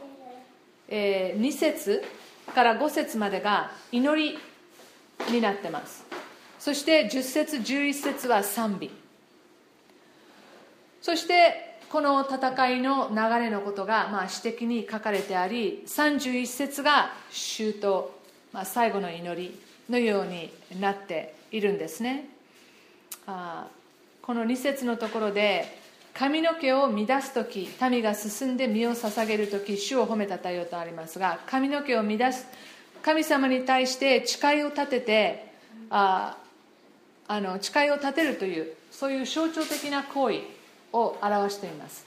[0.88, 2.02] えー、2節
[2.54, 4.38] から5節までが祈り
[5.30, 6.04] になってます。
[6.58, 8.90] そして10節11節は賛美。
[11.00, 18.06] そしてこの戦いの流れのことが、まあ、詩的に書かれてあり31節が周到、
[18.52, 20.50] まあ、最後の祈りのように
[20.80, 22.28] なっているんですね。
[23.26, 23.68] あ
[24.22, 25.78] この2節のところで
[26.12, 32.46] 髪の毛を乱す時民が進んで身を捧げる時主を褒めたたえようとありますが髪の毛を乱す
[33.02, 35.52] 神様に対して誓いを立てて
[35.90, 36.36] あ
[37.28, 40.40] あの誓いを立てるというそういう象徴的な行為
[40.92, 42.06] を表しています。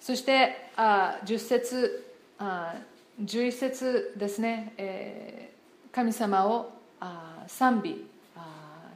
[0.00, 2.04] そしてあ10節
[2.38, 2.74] あ
[3.22, 8.06] 11節ですね、えー、神様をあ賛美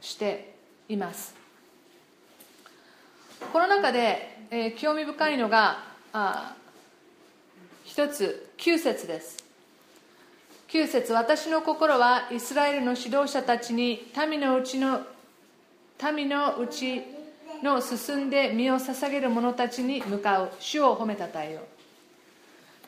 [0.01, 0.55] して
[0.89, 1.35] います。
[3.51, 5.83] この中で、えー、興味深いのが
[6.13, 6.55] あ
[7.83, 9.43] 一つ9節です。
[10.69, 15.01] 9節私の心はイスラエルの指導者たちに民のうちの
[16.13, 17.01] 民のうち
[17.61, 20.51] の進んで身を捧げる者たちに向かう。
[20.59, 21.80] 主を褒めたたえよう。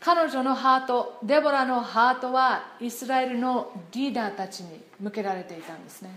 [0.04, 6.10] 彼女のハートデボラのハートはイスラエルのリーダーたちに向けられていたんですね。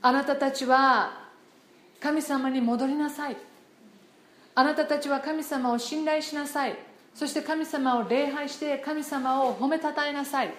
[0.00, 1.26] あなたたちは
[1.98, 3.36] 神様に戻りなさい。
[4.54, 6.78] あなたたちは神様を信頼しなさい。
[7.12, 10.54] そして神様を礼拝して神様を褒めたたえなさい。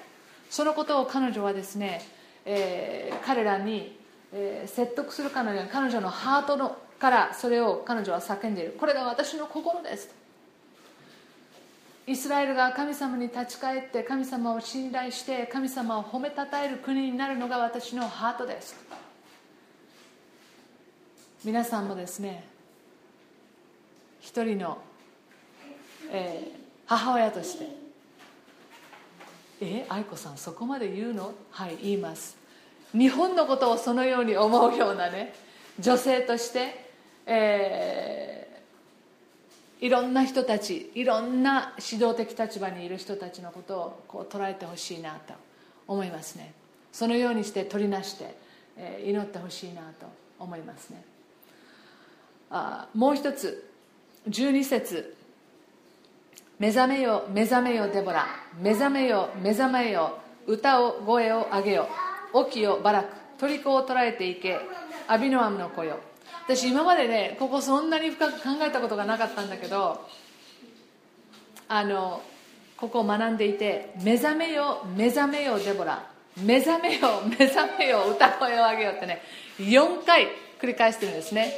[0.50, 2.02] そのことを彼女はですね、
[2.44, 3.98] えー、彼らに、
[4.34, 8.76] えー、説得するかのように彼女のハートのからそれを彼女は叫んでいる。
[8.78, 10.20] これが私の心です。
[12.10, 18.76] イスラエルが神様に立ち返って神様を信頼して神様を褒めたたえる国になるのが私のハートです。
[21.46, 22.44] 皆さんもですね
[24.20, 24.80] 一人の、
[26.10, 27.68] えー、母親として
[29.62, 31.36] え愛子さんそこまで言うの？
[31.52, 32.38] はい言います。
[32.92, 35.36] 日本のことをそのように思うようなね
[35.80, 36.92] 女性として、
[37.28, 38.39] えー、
[39.80, 45.34] いろんな人たちいろんな指導的立場にいる人たちのことをこう捉えてほしいなと
[45.88, 46.54] 思いますね。
[46.92, 48.36] そのようにして取りなして、
[48.78, 50.08] えー、祈ってほしいなと
[50.38, 51.04] 思いますね。
[52.52, 53.70] あもう一つ
[54.28, 55.16] 12節。
[56.58, 58.28] 目覚めよ目覚めよデボラ。
[58.60, 60.20] 目覚めよ目覚めよ。
[60.46, 61.88] 歌を声を上げよ。
[62.48, 63.16] 起きよバラク。
[63.38, 64.60] 虜を捉えていけ。
[65.08, 66.00] アビノアムの子よ。
[66.50, 70.04] 私今までねここそんなに深く考えたことがなかったんだけど
[71.68, 72.24] あの
[72.76, 76.10] ここを学んでいて目覚めよ目覚めよデボラ
[76.42, 79.22] 目覚めよ 目覚めよ歌声を上げよってね
[79.60, 80.28] 4回
[80.60, 81.54] 繰り返してるんですね。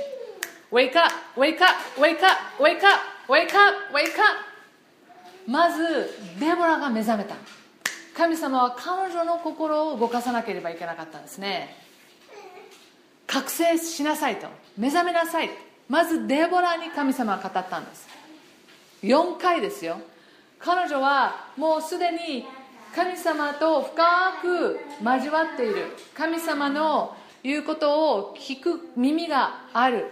[0.71, 4.41] Wake up, wake up, wake up, wake up, wake up, wake up
[5.47, 7.35] まずデボラが目覚めた。
[8.15, 11.75] 神様は彼女の心を動かさなければいけなかったんですね。
[13.31, 14.47] 覚醒しなさいと。
[14.77, 15.49] 目覚めなさい。
[15.87, 18.09] まずデボラに神様は語ったんです。
[19.03, 20.01] 4回ですよ。
[20.59, 22.45] 彼女はもうすでに
[22.93, 24.03] 神様と深
[24.41, 25.95] く交わっている。
[26.13, 30.07] 神様の言うことを聞く耳がある。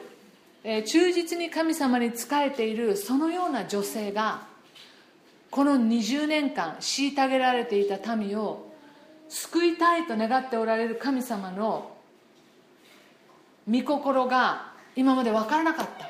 [0.63, 2.95] え忠実に神様に仕えている。
[2.95, 4.43] そのような女性が
[5.51, 8.71] この20年間虐げられていた民を
[9.27, 11.98] 救いたいと願っておられる神様の
[13.69, 16.09] 御心が今まで分からなかった。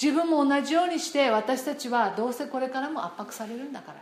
[0.00, 4.00] 自分も同じようにして私たちはどうせこれからも圧迫されるんだから。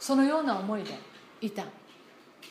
[0.00, 0.90] そのような思いで
[1.40, 1.64] いた。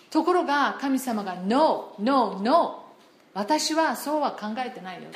[0.10, 2.84] ところが神様が「No, No, No」
[3.34, 5.10] 私はそうは考えてないよ。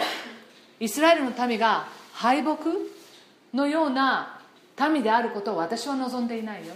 [0.79, 2.57] イスラエルの民が敗北
[3.53, 4.41] のような
[4.91, 6.73] 民であることを私は望んでいないよ。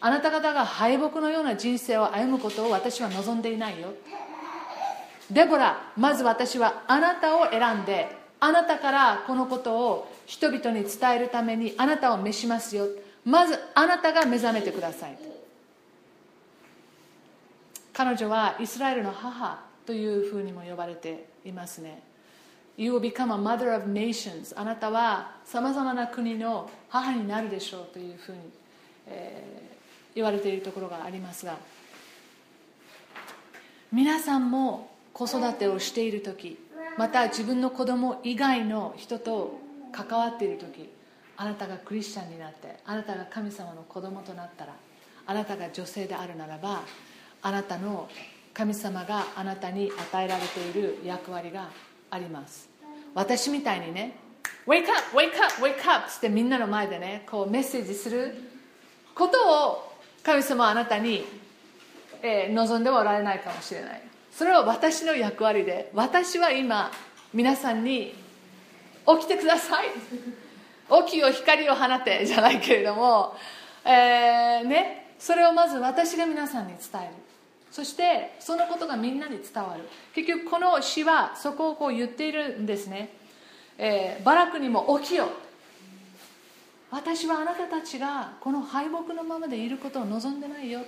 [0.00, 3.92] あなた方が敗北のような人生を歩むことを私は望んでいないよ。
[5.30, 8.08] デボラまず私はあなたを選んで
[8.40, 12.86] あなたからこのことを人々に伝えるためにあなたを召しますよ。
[13.24, 15.18] まずあなたが目覚めてください。
[17.92, 22.02] 彼女はイスラエルの母というふうにも呼ばれていますね。
[22.76, 24.54] You will become a mother of nations.
[24.56, 28.38] あなたはさまざまな国の母になるでしょうというふうに、
[29.08, 31.56] えー、言われているところがありますが
[33.90, 36.56] 皆さんも子育てをしている時
[36.96, 39.58] また自分の子供以外の人と
[39.90, 40.88] 関わっている時
[41.36, 44.74] あなたがクリスチャンになってあなたが神様の子供となったら
[45.26, 46.82] あなたが女性であるならば
[47.42, 48.08] あなたの
[48.54, 51.68] 神様があなたに与えられている役割が
[52.10, 52.68] あります
[53.12, 54.14] 私みたいにね
[54.68, 55.16] 「Wake up!
[55.16, 55.60] Wake up!
[55.60, 58.36] Wake up!」ってみんなの前でねこうメッセージする
[59.16, 59.92] ことを
[60.22, 61.24] 神様あなたに、
[62.22, 64.07] えー、望んではおられないかもしれない
[64.38, 66.92] それは私の役割で私は今
[67.34, 68.14] 皆さんに
[69.04, 69.88] 起きてください。
[71.06, 73.34] 起きよ光を放てじゃないけれども、
[73.84, 77.10] えー、ね、それをまず私が皆さんに伝える。
[77.72, 79.82] そしてそのことがみんなに伝わる。
[80.14, 83.08] 結局この詩はそこをこう言っているんですね、
[83.76, 85.30] えー、バラクにも起きよ。
[86.92, 90.82] 私はあなたたちがこの敗北のままでいることを望んでないよ。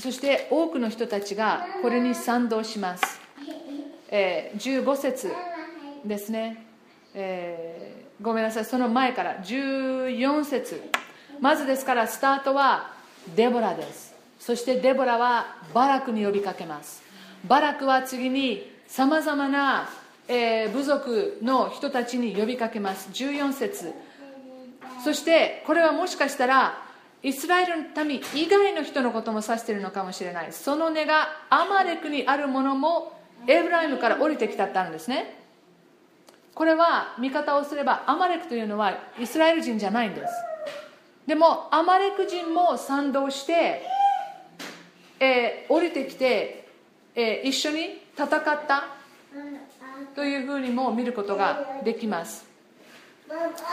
[0.00, 3.20] そして多くの人たちがこれに賛同します、
[4.10, 5.32] えー、15節
[6.04, 6.64] ですね、
[7.14, 8.64] えー、ごめんなさい。
[8.64, 10.80] その前から14節。
[11.40, 12.92] まずですからスタートは
[13.34, 14.14] デボラです。
[14.38, 17.02] そしてデボラはバラクに呼びかけます。
[17.46, 19.88] バラクは次にさまざまな、
[20.28, 23.10] えー、部族の人たちに呼びかけます。
[23.10, 23.92] 14節。
[25.02, 26.87] そしてこれはもしかしたら
[27.22, 30.52] イスラエルの民以外の人のことも指しているのかもしれない。
[30.52, 35.36] その根がアマレクにあるものもエブライムから降りてきたってあるんですね。
[36.54, 40.32] これは見方をすればアマレクというのはイスラエル人じゃないんです。
[41.26, 43.82] でもアマレク人も賛同して、
[45.20, 46.68] えー、降りてきて、
[47.14, 48.30] えー、一緒に戦っ
[48.66, 48.84] た
[50.14, 52.46] というふうにも見ることができます。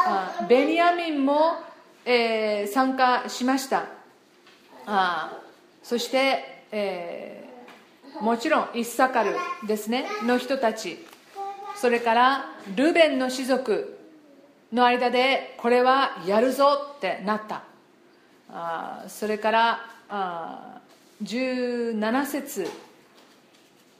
[0.05, 1.53] あベニヤミンも、
[2.05, 3.85] えー、参加しました。
[4.85, 5.41] あ
[5.81, 9.35] そして、えー、もちろんイッサカル
[9.67, 10.05] ですね。
[10.23, 11.03] の人たち。
[11.75, 12.45] それから
[12.75, 13.97] ルベンの士族
[14.71, 17.63] の間でこれはやるぞってなった。
[18.49, 20.81] あそれからあ
[21.23, 22.69] 17節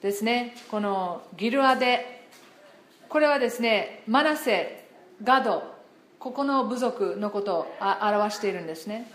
[0.02, 0.56] ですね。
[0.70, 2.28] このギルアデ
[3.10, 4.86] これはですねマナセ
[5.24, 5.75] ガド
[6.26, 9.08] ここの部族のことを表しているんですね、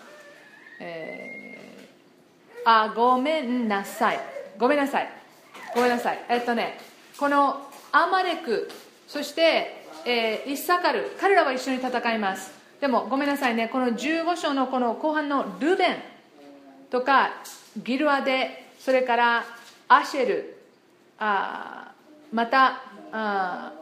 [0.79, 4.21] えー、あごめんなさい。
[4.57, 5.09] ごめんなさい。
[5.75, 6.25] ごめんなさい。
[6.29, 6.79] えっとね
[7.19, 8.71] このアマレク
[9.09, 12.53] そして、えー、イッサカル彼らは一緒に戦います。
[12.81, 13.67] でもごめんなさいね。
[13.67, 15.97] この15章のこの後半のルベン
[16.91, 17.33] とか
[17.83, 19.45] ギルアデそれから
[19.89, 20.63] アシェル
[21.19, 21.91] あ
[22.33, 23.73] またあ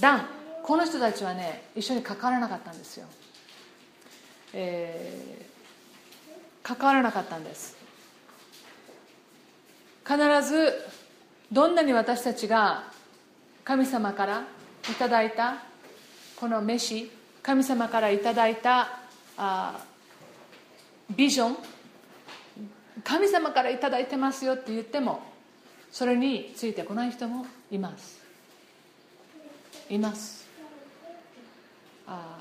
[0.00, 0.41] ダン。
[0.62, 3.06] この人たちはね一緒に関わらなかったんですよ、
[4.52, 7.76] えー、関わらなかったんです。
[10.04, 10.72] 必ず
[11.50, 12.84] どんなに私たちが
[13.64, 14.44] 神様から
[14.90, 15.62] いただいた
[16.36, 17.10] この飯
[17.42, 19.00] 神様からいただいた
[19.36, 19.84] あ
[21.14, 21.56] ビジョン
[23.04, 25.22] 神様からいただいてますよって言っても
[25.90, 28.20] それについてこない人もいます。
[29.90, 30.41] います。
[32.06, 32.38] あ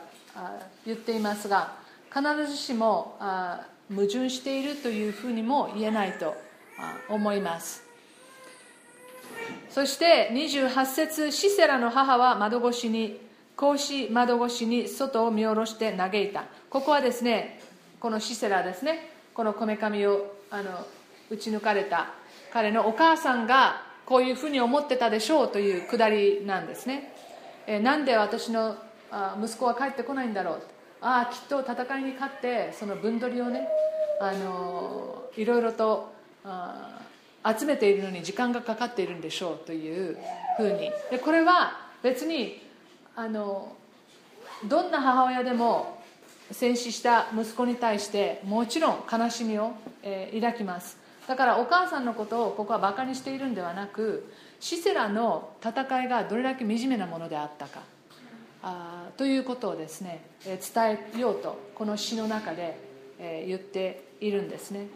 [0.87, 1.75] 言っていますが
[2.09, 6.35] 必ずしもあ矛盾しているというふうにも言えないと
[7.09, 7.83] 思います。
[9.69, 13.19] そして28節シセラの母は窓越しに
[13.55, 16.45] 格子窓越しに外を見下ろして嘆いた。
[16.69, 17.59] ここはですね
[17.99, 20.85] このシセラですねこのこめかみをあの
[21.29, 22.07] 打ち抜かれた。
[22.51, 27.13] 彼のお母さんがこういうふうに思ってたでしょうというくだりなんですね、
[27.67, 28.77] えー、なんで私の
[29.11, 30.61] あ息子は帰ってこないんだろう。
[31.01, 33.67] ああきっと戦いに勝ってその分取りをね
[34.19, 36.11] あのいろいろと
[36.43, 36.99] あ
[37.57, 40.17] 集めているのに時間がかかっているんでしょうという
[40.57, 40.91] ふうに。
[41.11, 42.61] でこれは別に
[43.15, 43.75] あの
[44.65, 46.01] どんな母親でも
[46.51, 50.97] 戦死した息子に対してもちろん悲しみを、えー、抱きます。
[51.27, 57.81] だからお母さんのことをここはバカにしているんではなくシセラの戦いがどれだけ惨めなものであったか
[58.63, 62.77] あということをですね伝えようとこの詩の中で、
[63.47, 64.87] 言っているんですね。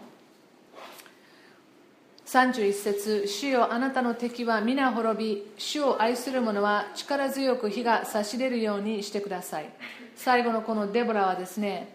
[2.26, 9.70] 31節主よあなたの敵は皆滅び主を愛する者は力強く火が差し出るようにしてください。
[10.16, 11.94] 最後のこのデボラはですね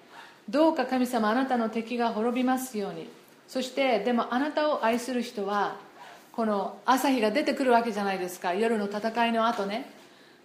[0.48, 3.08] どうか神様あなたの敵が滅びますように。
[3.48, 5.76] そしてでもあなたを愛する人は
[6.32, 8.52] この朝日が出てくるわけじゃないですか。
[8.52, 9.95] 夜の戦いの後ね。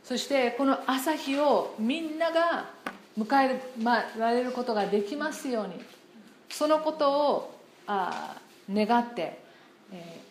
[0.04, 2.70] そしてこの朝日をみんなが
[3.18, 3.62] 迎え
[4.18, 5.74] られることができますように
[6.50, 8.36] そのことをあ
[8.72, 9.40] 願って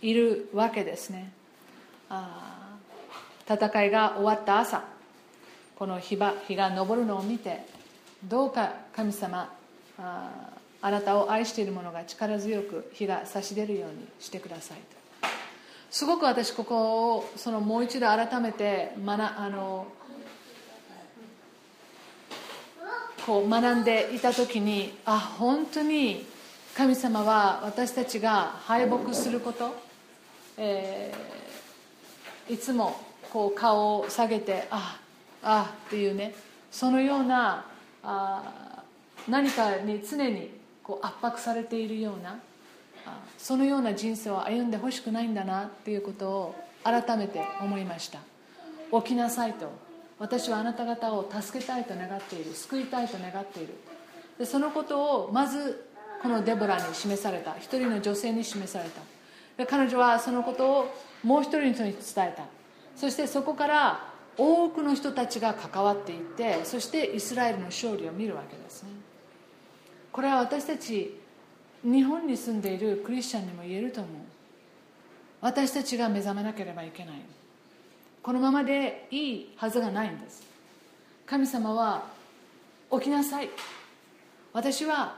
[0.03, 1.33] いるわけですね。
[2.09, 2.77] あ
[3.49, 4.85] 戦いが終わった朝
[5.77, 7.65] この日が日が昇るのを見て
[8.25, 9.53] どうか神様
[9.99, 10.31] あ
[10.83, 15.00] あなたを愛している者が力強く日が差し出るようにしてくださいと。
[15.91, 19.89] すごく私ここをそのもう一度改めて学あの
[23.27, 26.27] こう学んでいた時にあ本当に
[26.77, 29.75] 神様は私たちが敗北すること、
[30.57, 32.97] えー、いつも
[33.33, 34.99] こう顔を下げてあ
[35.43, 36.35] あっていうね
[36.71, 37.67] そのような
[38.05, 38.83] あ
[39.29, 40.51] 何かに常に
[40.83, 42.39] こう圧迫されているような
[43.39, 46.55] そのような人生を歩んでほしくないんだなっていうことを
[46.85, 48.19] 改めて思いました。
[48.93, 49.71] 起きなさいと。
[50.19, 52.53] 私はあなた方を助けたいと願っている。
[52.53, 53.75] 救いたいと願っている。
[54.39, 55.89] でそのことをまず
[56.23, 57.55] このデボラに示された。
[57.59, 59.01] 一人の女性に示された。
[59.57, 62.45] で彼女はそのことをもう一人の人に伝えた。
[62.97, 68.91] そしてそこから多くの人たちが関わっていってそしてイスラエルの勝利を見るわけですね。
[70.13, 71.20] これは私たち
[71.83, 74.13] 日本に住んでいるクリスチャンにも言えると思う。
[75.41, 77.15] 私たちが目覚めなければいけない。
[78.23, 80.43] このままでいいはずがないんです。
[81.25, 82.05] 神様は
[82.93, 83.49] 起きなさい。
[84.53, 85.17] 私は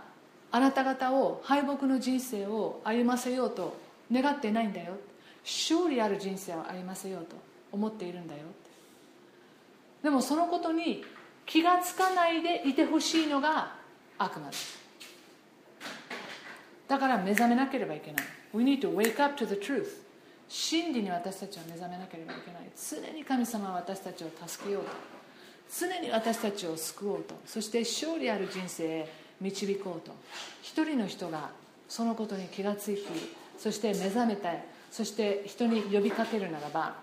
[0.52, 3.76] あなた方を敗北の人生を歩ませようと
[4.12, 4.94] 願ってないんだよ。
[5.44, 7.34] 勝利ある人生を歩ませようと
[7.72, 8.42] 思っているんだよ。
[10.02, 11.04] でもそのことに
[11.46, 13.74] 気がつかないでいてほしいのが
[14.18, 14.78] 悪魔です。
[16.92, 18.24] だから目覚めなければいけない。
[18.52, 19.86] We need to wake up to the truth.
[20.46, 22.64] 真理に私たちは目覚めなければいけない。
[22.76, 24.90] 常に神様は私たちを助けようと。
[25.74, 27.34] 常に私たちを救おうと。
[27.46, 30.12] そして勝利ある人生へ導こうと。
[30.60, 31.48] 一人の人が
[31.88, 33.02] そのことに気がつき
[33.56, 36.96] そして目覚めてそして人に呼びかけるならば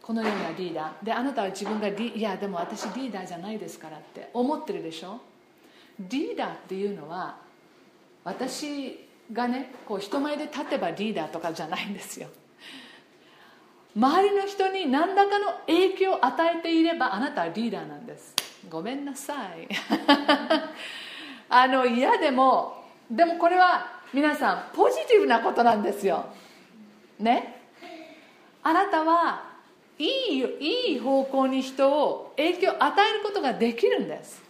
[0.00, 1.04] このようなリーダー。
[1.04, 5.20] であなたは自分がリいやでも私リーダーじゃないですからって思ってるでしょ？
[6.00, 7.36] リーダーっていうのは
[8.24, 12.28] 私がねこう人前で立てばリーダーとかじゃないんですよ。
[13.96, 18.34] 周りの人に何らかの影響を与えていればあなたはリーダーなんです。
[18.68, 19.68] ごめんなさい。
[21.48, 26.26] あの嫌でもでもこれは皆さんポジティブなことなんですよ。
[27.18, 27.62] ね。
[28.62, 29.54] あなたは
[29.98, 34.42] いいいい方向に人を影響を与えることができるんです。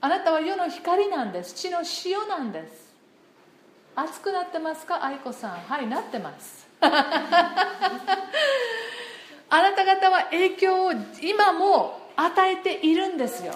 [0.00, 1.54] あなたは世の光なんです。
[1.54, 2.87] 地の塩なんです。
[4.00, 5.04] 熱くなってますか？
[5.04, 5.50] 愛子さん。
[5.58, 6.68] はいなってます。
[6.80, 6.88] あ
[9.50, 13.54] なた方は影響を今も与えているんですよ。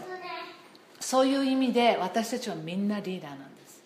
[0.98, 3.82] そういう意味で私たちはみんなリーダーなんです。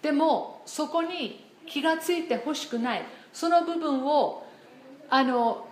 [0.00, 3.02] でもそこに気が付いてほしくない。
[3.32, 4.46] その部分を
[5.10, 5.66] あの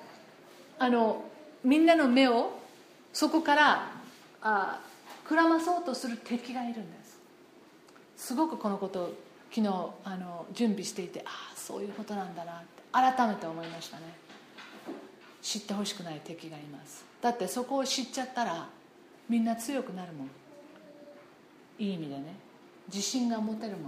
[0.79, 1.25] あの
[1.63, 2.53] みんなの目を
[3.15, 3.87] そこから
[4.43, 4.79] あ
[5.27, 7.19] くらまそうとする敵がいるんです。
[8.17, 9.15] すごくこのことを
[9.55, 9.73] 昨日
[10.03, 14.03] あの準備していてああそういうことなんだなって改めて思いましたね。
[15.41, 17.05] 知ってほしくない敵がいます。
[17.23, 18.67] だってそこを知っちゃったら
[19.29, 20.31] みんな強くなるもん。
[21.79, 22.35] いい意味でね。
[22.89, 23.81] 自信が持てるもん。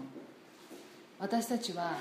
[1.19, 1.97] 私たちは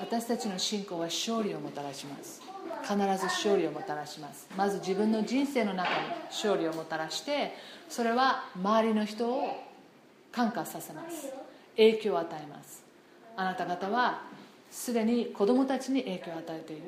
[0.00, 2.40] 私たちの信仰は勝利をもたらします。
[2.82, 4.48] 必ず勝利をもたらします。
[4.56, 5.96] まず自分の人生の中に
[6.30, 7.52] 勝利をもたらして
[7.90, 9.54] それは周りの人を
[10.32, 11.43] 感化させます。
[11.76, 12.84] 影響を与えます。
[13.36, 14.22] あなた方は
[14.70, 16.82] すでに子供たちに影響を与えている。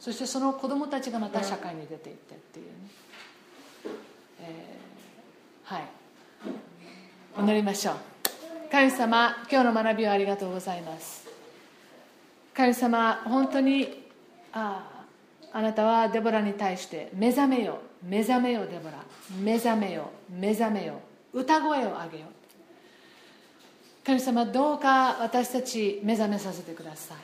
[0.00, 2.72] そしてその子供たちがまた社会に出ていってっていうね、
[4.40, 5.84] えー、はい。
[7.38, 7.94] 祈りましょう。
[8.70, 11.26] 神様今日の学びをありがとうございます。
[12.52, 14.04] 神様本当に
[14.52, 14.90] あ
[15.52, 19.04] あなたはデボラに対して目覚めよ目覚めよデボラ。
[19.40, 21.00] 目覚めよ目覚めよ
[21.32, 22.26] 歌声を上げよ
[24.04, 27.16] 神様どうか私たち目覚めさせてください。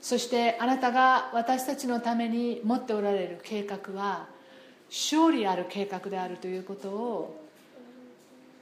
[0.00, 4.26] そしてあなたが私たちのために持っておられる計画は
[4.88, 7.42] 勝利ある計画であるということを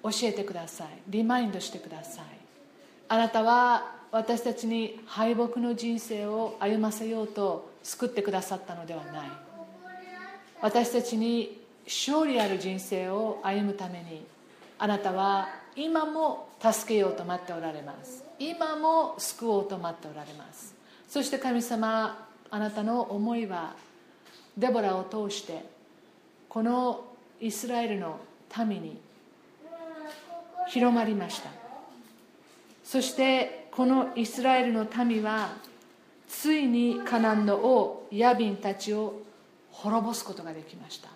[0.03, 0.89] 教えてください。
[1.09, 2.25] リマインドしてください。
[3.09, 9.29] あなたは私たちに敗北の人生を歩ませようと救ってくださったのではない。
[10.61, 14.25] 私たちに勝利ある人生を歩むために
[14.79, 18.25] あなたは今も助けようと待っておられます。
[18.39, 20.75] 今も救おうと待っておられます。
[21.09, 23.75] そして神様あなたの思いは
[24.57, 25.65] デボラを通して
[26.49, 27.05] この
[27.41, 28.19] イスラエルの
[28.67, 29.01] 民に
[30.69, 31.51] 広まりました。
[32.83, 35.57] そしてこのイスラエルの民は
[36.29, 39.21] ついにカナンの王ヤビンたちを
[39.71, 41.09] 滅ぼすことができました。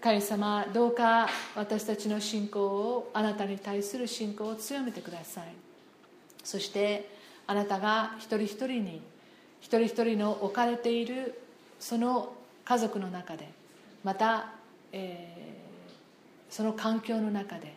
[0.00, 5.52] 神様どうか私たちの信仰をあなたに対する信仰を強めてください。
[6.44, 7.10] そして
[7.46, 9.02] あなたが一人一人に
[9.60, 11.40] 一人一人の置かれている
[11.80, 12.32] その
[12.64, 13.48] 家族の中で
[14.04, 14.52] また、
[14.92, 17.74] えー、その環境の中で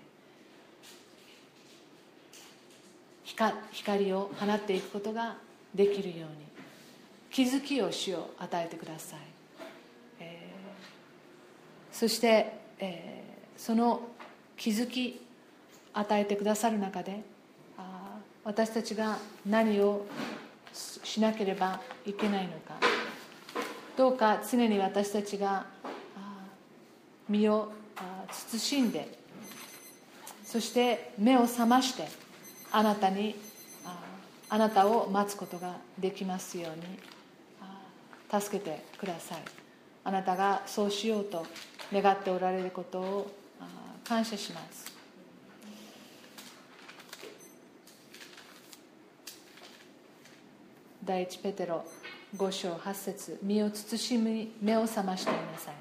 [3.71, 5.35] 光を放っていくことが
[5.73, 6.35] できるように
[7.31, 9.19] 気づきを主を与えてください、
[11.91, 14.01] そして、えー、その
[14.57, 15.21] 気づき
[15.93, 17.21] 与えてくださる中で
[18.43, 20.05] 私たちが何を
[20.73, 22.75] しなければいけないのか
[23.95, 25.65] どうか常に私たちが
[27.29, 27.71] 身を
[28.31, 29.17] 慎んで
[30.43, 32.07] そして目を覚まして
[32.71, 33.35] あなたに
[34.49, 36.75] あなたを待つことができますよう
[38.35, 39.37] に助けてください。
[40.03, 41.45] あなたがそうしようと
[41.93, 43.31] 願っておられることを
[44.03, 44.91] 感謝します。
[51.03, 51.83] 第一ペテロ
[52.37, 55.75] 5章8節身を慎み目を覚ましていなさい。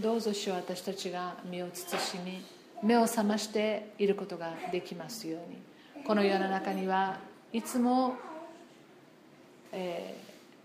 [0.00, 2.42] どうぞ主は私たちが身を慎み
[2.82, 6.04] 目を覚ましていることができますように。
[6.04, 7.18] この世の中には
[7.52, 8.16] いつも、
[9.72, 10.16] え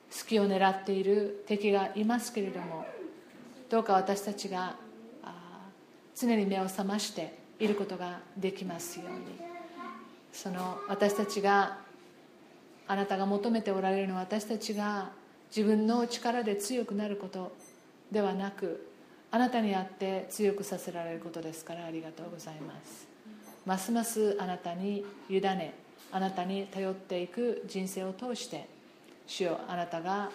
[0.09, 2.85] ー、隙を狙っている敵がいますけれども
[3.69, 4.75] どうか私たちが
[6.15, 9.47] 常に目を覚ましていることができますように。
[10.31, 11.79] その私たちが
[12.87, 15.09] あなたが求めておられるのは私たちが
[15.55, 17.55] 自分の力で強くなること
[18.11, 18.87] ではなく
[19.31, 23.07] あなたにあって強くさせられることですからありがとうございます。
[23.65, 25.73] ますますあなたに委ね
[26.11, 28.69] あなたに頼っていく人生を通して
[29.25, 30.29] 主よあなたが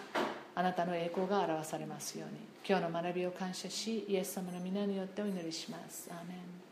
[0.53, 2.52] あなたの栄光が表されますように。
[2.65, 6.09] 今日の学びを感謝しイエス様の皆によってお祈りします。
[6.09, 6.62] アーメン。